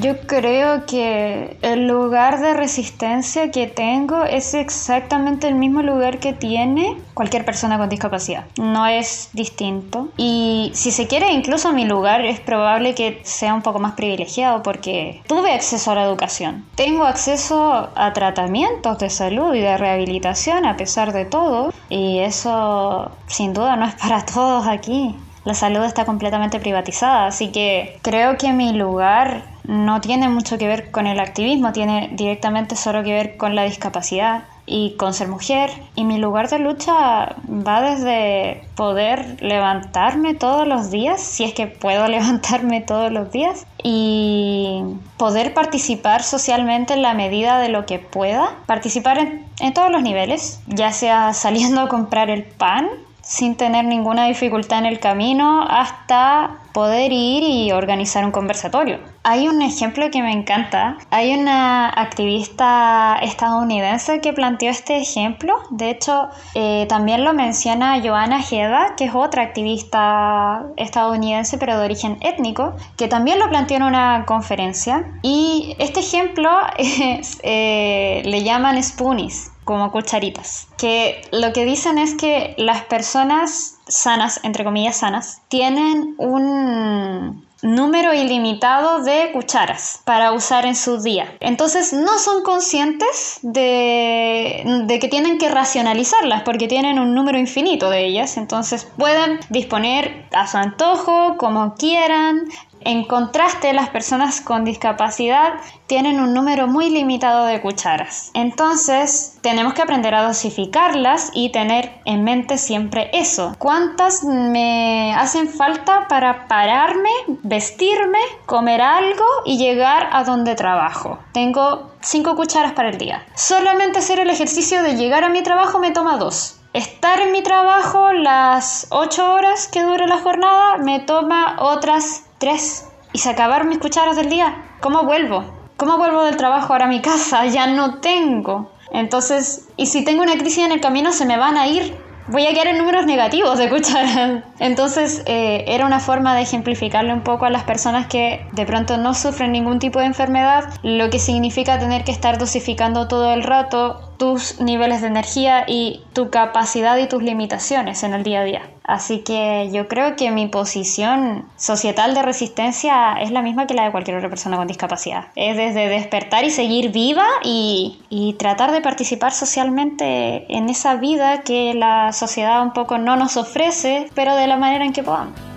Yo 0.01 0.19
creo 0.27 0.85
que 0.85 1.57
el 1.63 1.87
lugar 1.87 2.41
de 2.41 2.53
resistencia 2.53 3.51
que 3.51 3.67
tengo 3.67 4.25
es 4.25 4.53
exactamente 4.53 5.49
el 5.49 5.55
mismo 5.55 5.81
lugar 5.81 6.19
que 6.19 6.35
tiene 6.35 6.99
cualquier 7.15 7.47
persona 7.47 7.79
con 7.79 7.89
discapacidad. 7.89 8.45
No 8.59 8.87
es 8.87 9.31
distinto. 9.33 10.09
Y 10.19 10.71
si 10.75 10.91
se 10.91 11.07
quiere, 11.07 11.33
incluso 11.33 11.73
mi 11.73 11.87
lugar 11.87 12.27
es 12.27 12.41
probable 12.41 12.95
que 12.95 13.21
sea 13.23 13.55
un 13.55 13.63
poco 13.63 13.79
más 13.79 13.95
privilegiado 13.95 14.63
porque 14.63 15.23
tuve 15.29 15.55
acceso 15.55 15.93
a 15.93 15.95
la 15.95 16.05
educación. 16.05 16.67
Tengo 16.75 17.05
acceso 17.05 17.89
a 17.95 18.13
tratamientos 18.13 18.99
de 18.99 19.09
salud 19.09 19.55
y 19.55 19.61
de 19.61 19.79
rehabilitación 19.79 20.67
a 20.67 20.77
pesar 20.77 21.15
de 21.15 21.25
todo. 21.25 21.73
Y 21.89 22.19
eso 22.19 23.13
sin 23.29 23.55
duda 23.55 23.77
no 23.77 23.87
es 23.87 23.95
para 24.03 24.27
todos 24.27 24.67
aquí 24.67 25.17
la 25.47 25.55
salud 25.55 25.85
está 25.85 26.05
completamente 26.05 26.59
privatizada, 26.59 27.27
así 27.27 27.53
que 27.53 28.01
creo 28.03 28.37
que 28.37 28.53
mi 28.53 28.73
lugar 28.73 29.45
no 29.67 30.01
tiene 30.01 30.29
mucho 30.29 30.59
que 30.59 30.69
ver 30.69 30.91
con 30.91 31.07
el 31.07 31.21
activismo, 31.21 31.73
tiene 31.73 32.11
directamente 32.13 32.77
solo 32.77 33.03
que 33.03 33.13
ver 33.13 33.37
con 33.37 33.55
la 33.55 33.65
discapacidad 33.65 34.45
y 34.67 34.97
con 34.97 35.15
ser 35.15 35.29
mujer. 35.29 35.71
Y 35.95 36.05
mi 36.05 36.19
lugar 36.19 36.49
de 36.49 36.59
lucha 36.59 37.37
va 37.49 37.81
desde 37.81 38.65
poder 38.75 39.41
levantarme 39.41 40.35
todos 40.35 40.67
los 40.67 40.91
días, 40.91 41.21
si 41.21 41.45
es 41.45 41.55
que 41.55 41.67
puedo 41.67 42.07
levantarme 42.09 42.81
todos 42.81 43.11
los 43.13 43.31
días, 43.31 43.67
y 43.83 44.83
poder 45.17 45.55
participar 45.55 46.23
socialmente 46.23 46.95
en 46.95 47.03
la 47.03 47.15
medida 47.15 47.59
de 47.59 47.69
lo 47.69 47.87
que 47.87 47.99
pueda, 47.99 48.57
participar 48.67 49.19
en, 49.19 49.75
todos 49.75 49.91
los 49.91 50.03
niveles, 50.03 50.61
ya 50.67 50.93
sea 50.93 51.33
saliendo 51.33 51.81
a 51.81 51.89
comprar 51.89 52.31
el 52.31 52.45
pan 52.45 52.89
sin 53.23 53.57
tener 53.57 53.85
ninguna 53.85 54.27
dificultad 54.27 54.81
en 54.81 54.87
el 54.87 55.01
camino 55.01 55.63
hasta 55.69 56.59
poder 56.77 57.11
ir 57.11 57.43
y 57.43 57.73
organizar 57.73 58.23
un 58.23 58.33
conversatorio. 58.33 58.99
Hay 59.23 59.49
un 59.49 59.63
ejemplo 59.63 60.11
que 60.11 60.21
me 60.21 60.31
encanta. 60.31 60.99
Hay 61.09 61.33
una 61.33 61.89
activista 61.89 63.17
estadounidense 63.23 64.21
que 64.21 64.35
planteó 64.35 64.71
este 64.71 64.99
ejemplo. 64.99 65.55
De 65.71 65.89
hecho, 65.89 66.29
eh, 66.55 66.85
también 66.87 67.25
lo 67.25 67.33
menciona 67.33 68.03
Joanna 68.05 68.43
Heda, 68.43 68.95
que 68.95 69.07
es 69.07 69.15
otra 69.15 69.43
activista 69.45 70.67
estadounidense 70.77 71.57
pero 71.57 71.79
de 71.79 71.85
origen 71.87 72.19
étnico, 72.21 72.75
que 72.99 73.09
también 73.09 73.39
lo 73.39 73.49
planteó 73.49 73.79
en 73.79 73.85
una 73.85 74.27
conferencia. 74.27 75.19
Y 75.23 75.77
este 75.79 76.01
ejemplo 76.01 76.51
eh, 77.43 78.23
le 78.23 78.43
llaman 78.45 78.83
spoonies 78.83 79.51
como 79.65 79.91
cucharitas, 79.91 80.69
que 80.77 81.23
lo 81.33 81.55
que 81.55 81.65
dicen 81.65 81.97
es 81.97 82.15
que 82.15 82.55
las 82.59 82.83
personas 82.83 83.76
sanas, 83.87 84.41
entre 84.43 84.65
comillas 84.65 84.97
sanas, 84.97 85.41
tienen 85.49 86.15
un 86.19 87.47
número 87.63 88.13
ilimitado 88.15 89.03
de 89.03 89.31
cucharas 89.33 90.01
para 90.05 90.33
usar 90.33 90.67
en 90.67 90.77
su 90.77 91.03
día. 91.03 91.35
Entonces 91.41 91.93
no 91.93 92.19
son 92.19 92.43
conscientes 92.43 93.39
de, 93.43 94.83
de, 94.87 94.99
que 94.99 95.09
tienen 95.09 95.39
que 95.39 95.49
racionalizarlas 95.49 96.43
porque 96.43 96.69
tienen 96.69 96.99
un 96.99 97.15
número 97.15 97.39
infinito 97.39 97.89
de 97.91 98.07
ellas. 98.07 98.37
Entonces 98.37 98.87
pueden 98.97 99.41
disponer 99.49 100.27
a 100.33 100.47
su 100.47 100.59
antojo, 100.59 101.37
como 101.39 101.75
quieran, 101.75 102.49
en 102.87 103.05
contraste, 103.05 103.73
las 103.73 103.89
personas 103.89 104.41
con 104.41 104.65
discapacidad 104.65 105.55
tienen 105.89 106.21
un 106.21 106.33
número 106.33 106.69
muy 106.69 106.89
limitado 106.89 107.45
de 107.45 107.61
cucharas. 107.61 108.31
Entonces, 108.33 109.39
tenemos 109.41 109.75
que 109.75 109.83
aprender 109.83 110.15
a 110.15 110.23
dosificarlas 110.23 111.31
y 111.35 111.51
tener 111.51 112.01
en 112.05 112.23
mente 112.23 112.59
siempre 112.59 113.11
eso. 113.13 113.57
¿Cuántas 113.59 114.23
me 114.23 115.13
hacen 115.15 115.49
falta 115.49 116.07
para 116.09 116.47
pararme, 116.47 117.11
vestirme, 117.43 118.21
comer 118.47 118.81
algo 118.81 119.25
y 119.45 119.59
llegar 119.59 120.09
a 120.13 120.23
donde 120.23 120.55
trabajo? 120.55 121.19
Tengo 121.33 121.91
5 122.03 122.37
cucharas 122.37 122.73
para 122.73 122.91
el 122.91 122.99
día. 122.99 123.27
Solamente 123.35 123.99
hacer 123.99 124.21
el 124.21 124.31
ejercicio 124.31 124.85
de 124.85 124.95
llegar 124.95 125.25
a 125.25 125.29
mi 125.29 125.43
trabajo 125.43 125.81
me 125.81 125.91
toma 125.91 126.19
2 126.19 126.61
estar 126.77 127.21
en 127.21 127.33
mi 127.33 127.43
trabajo 127.43 128.13
las 128.13 128.89
8 128.91 129.33
horas 129.33 129.67
que 129.69 129.83
dure 129.83 130.07
la 130.07 130.19
jornada 130.19 130.77
me 130.77 131.01
toma 131.01 131.57
otras 131.59 132.26
tres. 132.39 132.89
Y 133.13 133.19
se 133.19 133.31
acabar 133.31 133.67
mis 133.67 133.79
cucharas 133.79 134.17
del 134.17 134.29
día. 134.29 134.63
¿Cómo 134.81 135.05
vuelvo? 135.05 135.45
¿Cómo 135.77 135.99
vuelvo 135.99 136.25
del 136.25 136.37
trabajo 136.37 136.73
ahora 136.73 136.87
a 136.87 136.89
mi 136.89 137.01
casa? 137.01 137.47
Ya 137.47 137.67
no 137.67 138.01
tengo. 138.01 138.71
Entonces, 138.91 139.69
y 139.77 139.87
si 139.87 140.05
tengo 140.05 140.23
una 140.23 140.39
crisis 140.39 140.65
en 140.65 140.73
el 140.73 140.81
camino, 140.81 141.13
se 141.13 141.27
me 141.27 141.37
van 141.37 141.57
a 141.57 141.67
ir. 141.67 141.97
Voy 142.29 142.45
a 142.47 142.53
quedar 142.53 142.69
en 142.69 142.79
números 142.79 143.07
negativos 143.07 143.59
de 143.59 143.69
cucharas. 143.69 144.43
Entonces, 144.59 145.23
eh, 145.27 145.65
era 145.69 145.87
una 145.87 146.01
forma 146.01 146.35
de 146.35 146.43
ejemplificarle 146.43 147.13
un 147.13 147.23
poco 147.23 147.45
a 147.45 147.51
las 147.51 147.65
personas 147.65 148.07
que 148.07 148.47
de 148.53 148.67
pronto 148.67 148.97
no 148.97 149.15
sufren 149.15 149.53
ningún 149.53 149.79
tipo 149.79 150.01
de 150.01 150.07
enfermedad, 150.07 150.65
lo 150.83 151.09
que 151.11 151.19
significa 151.19 151.79
tener 151.79 152.05
que 152.05 152.13
estar 152.13 152.39
dosificando 152.39 153.07
todo 153.07 153.33
el 153.33 153.45
rato 153.45 154.13
tus 154.19 154.61
niveles 154.61 155.01
de 155.01 155.09
energía 155.09 155.65
y 155.67 156.03
tu 156.13 156.31
capacidad 156.31 156.97
y 156.99 157.09
tus 157.09 157.23
limitaciones 157.23 158.03
en 158.03 158.15
el 158.15 158.23
día 158.23 158.41
a 158.41 158.45
día. 158.45 158.63
Así 158.85 159.21
que 159.21 159.69
yo 159.73 159.89
creo 159.89 160.15
que 160.15 160.31
mi 160.31 160.47
posición 160.47 161.47
societal 161.57 162.15
de 162.15 162.23
resistencia 162.23 163.15
es 163.21 163.33
la 163.33 163.43
misma 163.43 163.67
que 163.67 163.75
la 163.75 163.85
de 163.85 163.91
cualquier 163.91 164.17
otra 164.17 164.29
persona 164.29 164.57
con 164.57 164.69
discapacidad. 164.69 165.27
Es 165.35 165.57
desde 165.57 165.89
despertar 165.89 166.45
y 166.45 166.51
seguir 166.51 166.93
viva 166.93 167.27
y, 167.43 168.01
y 168.09 168.35
tratar 168.35 168.71
de 168.71 168.81
participar 168.81 169.33
socialmente 169.33 170.47
en 170.57 170.69
esa 170.69 170.95
vida 170.97 171.43
que 171.43 171.75
la 171.75 172.13
sociedad 172.13 172.63
un 172.63 172.73
poco 172.73 172.99
no 172.99 173.17
nos 173.17 173.37
ofrece, 173.37 174.09
pero 174.15 174.37
de 174.37 174.47
la 174.47 174.57
manera 174.57 174.85
en 174.85 174.93
que 174.93 175.03
podamos. 175.03 175.56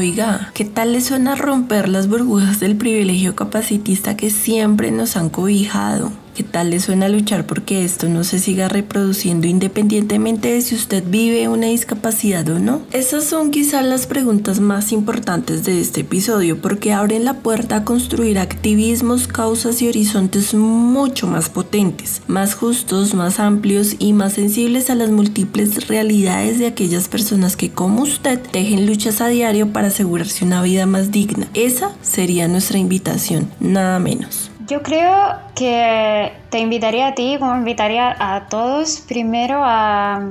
Oiga, 0.00 0.50
¿qué 0.54 0.64
tal 0.64 0.94
le 0.94 1.02
suena 1.02 1.34
romper 1.34 1.86
las 1.86 2.08
burbujas 2.08 2.58
del 2.58 2.74
privilegio 2.74 3.36
capacitista 3.36 4.16
que 4.16 4.30
siempre 4.30 4.90
nos 4.90 5.14
han 5.14 5.28
cobijado? 5.28 6.10
¿Qué 6.40 6.46
tal 6.46 6.70
le 6.70 6.80
suena 6.80 7.10
luchar 7.10 7.44
porque 7.44 7.84
esto 7.84 8.08
no 8.08 8.24
se 8.24 8.38
siga 8.38 8.66
reproduciendo 8.66 9.46
independientemente 9.46 10.50
de 10.50 10.62
si 10.62 10.74
usted 10.74 11.04
vive 11.06 11.48
una 11.48 11.66
discapacidad 11.66 12.48
o 12.48 12.58
no? 12.58 12.80
Esas 12.92 13.24
son 13.24 13.50
quizás 13.50 13.84
las 13.84 14.06
preguntas 14.06 14.58
más 14.58 14.90
importantes 14.90 15.64
de 15.64 15.82
este 15.82 16.00
episodio 16.00 16.58
porque 16.58 16.94
abren 16.94 17.26
la 17.26 17.34
puerta 17.34 17.76
a 17.76 17.84
construir 17.84 18.38
activismos, 18.38 19.28
causas 19.28 19.82
y 19.82 19.88
horizontes 19.88 20.54
mucho 20.54 21.26
más 21.26 21.50
potentes, 21.50 22.22
más 22.26 22.54
justos, 22.54 23.12
más 23.12 23.38
amplios 23.38 23.96
y 23.98 24.14
más 24.14 24.32
sensibles 24.32 24.88
a 24.88 24.94
las 24.94 25.10
múltiples 25.10 25.88
realidades 25.88 26.58
de 26.58 26.68
aquellas 26.68 27.08
personas 27.08 27.54
que 27.54 27.68
como 27.68 28.04
usted 28.04 28.40
dejen 28.50 28.86
luchas 28.86 29.20
a 29.20 29.28
diario 29.28 29.74
para 29.74 29.88
asegurarse 29.88 30.46
una 30.46 30.62
vida 30.62 30.86
más 30.86 31.12
digna. 31.12 31.48
Esa 31.52 31.94
sería 32.00 32.48
nuestra 32.48 32.78
invitación, 32.78 33.50
nada 33.60 33.98
menos. 33.98 34.49
Yo 34.70 34.84
creo 34.84 35.36
que 35.56 36.32
te 36.48 36.60
invitaría 36.60 37.08
a 37.08 37.14
ti, 37.16 37.36
como 37.40 37.56
invitaría 37.56 38.14
a 38.20 38.46
todos, 38.46 39.00
primero 39.00 39.62
a, 39.64 40.22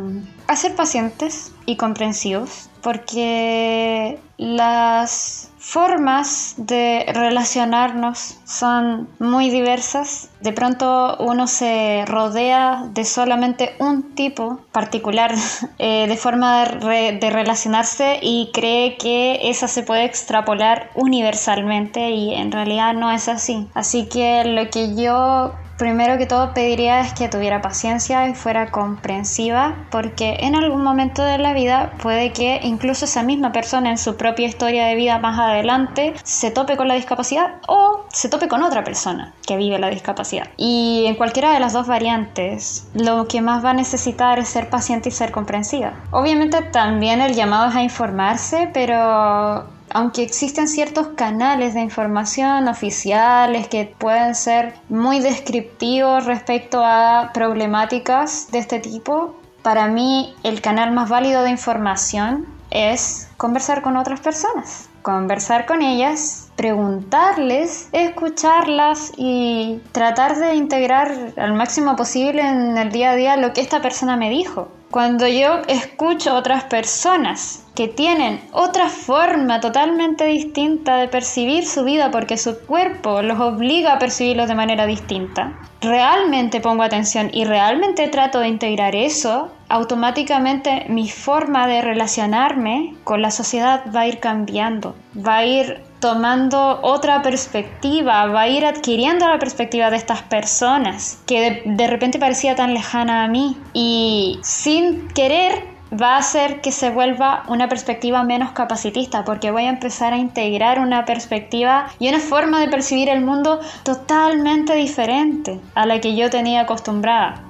a 0.47 0.55
ser 0.55 0.77
pacientes 0.77 1.51
y 1.65 1.75
comprensivos, 1.75 2.69
porque 2.81 4.17
las 4.37 5.51
formas 5.57 6.53
de 6.55 7.05
relacionarnos 7.13 8.37
son 8.45 9.09
muy 9.19 9.49
diversas. 9.49 10.28
De 10.41 10.53
pronto 10.53 11.17
uno 11.19 11.47
se 11.47 12.05
rodea 12.05 12.85
de 12.93 13.03
solamente 13.03 13.75
un 13.79 14.15
tipo 14.15 14.61
particular 14.71 15.33
eh, 15.79 16.05
de 16.07 16.17
forma 16.17 16.65
de, 16.65 17.17
de, 17.19 17.29
relacionarse 17.29 18.19
y 18.21 18.49
cree 18.53 18.97
que 18.97 19.49
esa 19.49 19.67
se 19.67 19.83
puede 19.83 20.05
extrapolar 20.05 20.89
universalmente 20.95 22.11
y 22.11 22.33
en 22.33 22.51
realidad 22.51 22.93
no 22.93 23.11
es 23.11 23.27
así. 23.27 23.67
Así 23.73 24.07
que 24.07 24.43
lo 24.45 24.69
que 24.69 24.95
yo 24.95 25.53
primero 25.79 26.17
que 26.17 26.27
todo 26.27 26.53
pediría 26.53 26.99
es 26.99 27.13
que 27.13 27.29
tuviera 27.29 27.61
paciencia 27.61 28.27
y 28.27 28.35
fuera 28.35 28.69
comprensiva 28.69 29.87
porque 29.89 30.35
en 30.41 30.55
algún 30.55 30.83
momento 30.83 31.23
de 31.23 31.37
la 31.37 31.53
vida 31.53 31.93
puede 32.03 32.33
que 32.33 32.59
incluso 32.63 33.05
esa 33.05 33.23
misma 33.23 33.53
persona 33.53 33.89
en 33.89 33.97
su 33.97 34.17
propia 34.17 34.47
historia 34.47 34.85
de 34.85 34.95
vida 34.95 35.17
más 35.19 35.39
adelante 35.39 36.13
se 36.23 36.51
tope 36.51 36.75
con 36.75 36.89
la 36.89 36.95
discapacidad 36.95 37.61
o 37.67 38.05
se 38.11 38.27
tope 38.27 38.49
con 38.49 38.61
otra 38.61 38.83
persona 38.83 39.33
que 39.47 39.55
vive 39.55 39.79
la 39.79 39.89
discapacidad. 39.89 40.28
Y 40.57 41.05
en 41.07 41.15
cualquiera 41.15 41.53
de 41.53 41.59
las 41.59 41.73
dos 41.73 41.87
variantes, 41.87 42.87
lo 42.93 43.27
que 43.27 43.41
más 43.41 43.63
va 43.63 43.71
a 43.71 43.73
necesitar 43.73 44.39
es 44.39 44.49
ser 44.49 44.69
paciente 44.69 45.09
y 45.09 45.11
ser 45.11 45.31
comprensiva. 45.31 45.93
Obviamente 46.11 46.61
también 46.61 47.21
el 47.21 47.35
llamado 47.35 47.69
es 47.69 47.75
a 47.75 47.83
informarse, 47.83 48.69
pero 48.73 49.65
aunque 49.91 50.23
existen 50.23 50.67
ciertos 50.67 51.07
canales 51.15 51.73
de 51.73 51.81
información 51.81 52.67
oficiales 52.67 53.67
que 53.67 53.93
pueden 53.97 54.35
ser 54.35 54.75
muy 54.87 55.19
descriptivos 55.19 56.25
respecto 56.25 56.81
a 56.83 57.31
problemáticas 57.33 58.51
de 58.51 58.59
este 58.59 58.79
tipo, 58.79 59.35
para 59.63 59.87
mí 59.87 60.33
el 60.43 60.61
canal 60.61 60.91
más 60.91 61.09
válido 61.09 61.43
de 61.43 61.49
información 61.49 62.45
es 62.71 63.29
conversar 63.37 63.81
con 63.81 63.97
otras 63.97 64.19
personas, 64.19 64.89
conversar 65.01 65.65
con 65.65 65.81
ellas, 65.81 66.48
preguntarles, 66.59 67.87
escucharlas 67.93 69.13
y 69.15 69.79
tratar 69.93 70.35
de 70.35 70.55
integrar 70.55 71.31
al 71.37 71.53
máximo 71.53 71.95
posible 71.95 72.41
en 72.41 72.77
el 72.77 72.91
día 72.91 73.11
a 73.11 73.15
día 73.15 73.37
lo 73.37 73.53
que 73.53 73.61
esta 73.61 73.81
persona 73.81 74.17
me 74.17 74.29
dijo. 74.29 74.67
Cuando 74.91 75.25
yo 75.25 75.61
escucho 75.69 76.35
otras 76.35 76.65
personas 76.65 77.63
que 77.75 77.87
tienen 77.87 78.41
otra 78.51 78.89
forma 78.89 79.61
totalmente 79.61 80.25
distinta 80.25 80.97
de 80.97 81.07
percibir 81.07 81.65
su 81.65 81.85
vida 81.85 82.11
porque 82.11 82.35
su 82.35 82.59
cuerpo 82.65 83.21
los 83.21 83.39
obliga 83.39 83.93
a 83.93 83.99
percibirlos 83.99 84.49
de 84.49 84.55
manera 84.55 84.85
distinta, 84.85 85.57
realmente 85.79 86.59
pongo 86.59 86.83
atención 86.83 87.29
y 87.31 87.45
realmente 87.45 88.09
trato 88.09 88.41
de 88.41 88.49
integrar 88.49 88.97
eso, 88.97 89.49
automáticamente 89.69 90.85
mi 90.89 91.09
forma 91.09 91.67
de 91.67 91.81
relacionarme 91.81 92.95
con 93.03 93.21
la 93.21 93.31
sociedad 93.31 93.83
va 93.95 94.01
a 94.01 94.07
ir 94.07 94.19
cambiando, 94.19 94.95
va 95.15 95.37
a 95.37 95.45
ir 95.45 95.83
tomando 95.99 96.79
otra 96.81 97.21
perspectiva, 97.21 98.25
va 98.27 98.41
a 98.41 98.49
ir 98.49 98.65
adquiriendo 98.65 99.27
la 99.27 99.37
perspectiva 99.37 99.89
de 99.89 99.97
estas 99.97 100.21
personas 100.23 101.21
que 101.27 101.61
de, 101.65 101.87
repente 101.87 102.19
parecía 102.19 102.55
tan 102.55 102.73
lejana 102.73 103.23
a 103.23 103.27
mí 103.27 103.57
y 103.73 104.39
sin 104.43 105.07
querer 105.09 105.67
va 105.91 106.15
a 106.15 106.19
hacer 106.19 106.61
que 106.61 106.71
se 106.71 106.89
vuelva 106.89 107.43
una 107.47 107.67
perspectiva 107.67 108.23
menos 108.23 108.51
capacitista 108.51 109.23
porque 109.23 109.51
voy 109.51 109.63
a 109.63 109.69
empezar 109.69 110.13
a 110.13 110.17
integrar 110.17 110.79
una 110.79 111.05
perspectiva 111.05 111.87
y 111.99 112.09
una 112.09 112.19
forma 112.19 112.59
de 112.59 112.69
percibir 112.69 113.09
el 113.09 113.21
mundo 113.21 113.59
totalmente 113.83 114.75
diferente 114.75 115.59
a 115.75 115.85
la 115.85 115.99
que 115.99 116.15
yo 116.15 116.29
tenía 116.29 116.61
acostumbrada. 116.61 117.43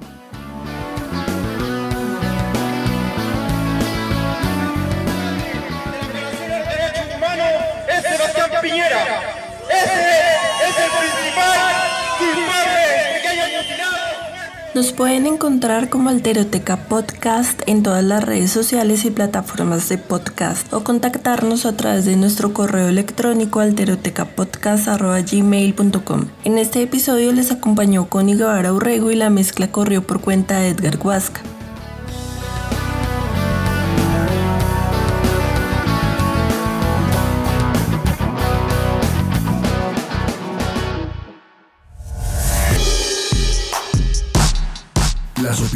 Nos 14.80 14.94
pueden 14.94 15.28
encontrar 15.28 15.90
como 15.90 16.10
Alteroteca 16.10 16.88
Podcast 16.88 17.62
en 17.66 17.84
todas 17.84 18.02
las 18.02 18.24
redes 18.24 18.52
sociales 18.52 19.04
y 19.04 19.12
plataformas 19.12 19.90
de 19.90 19.98
podcast 19.98 20.72
o 20.72 20.86
contactarnos 20.86 21.66
a 21.66 21.76
través 21.76 22.06
de 22.06 22.16
nuestro 22.16 22.54
correo 22.54 22.88
electrónico 22.88 23.60
alterotecapodcast.gmail.com. 23.60 26.28
En 26.46 26.58
este 26.58 26.82
episodio 26.82 27.34
les 27.34 27.52
acompañó 27.52 28.08
Connie 28.08 28.38
Guevara 28.38 28.72
Urrego 28.72 29.12
y 29.12 29.16
la 29.16 29.30
mezcla 29.30 29.70
corrió 29.70 30.08
por 30.08 30.22
cuenta 30.22 30.60
de 30.60 30.70
Edgar 30.70 30.98
Huasca. 31.04 31.42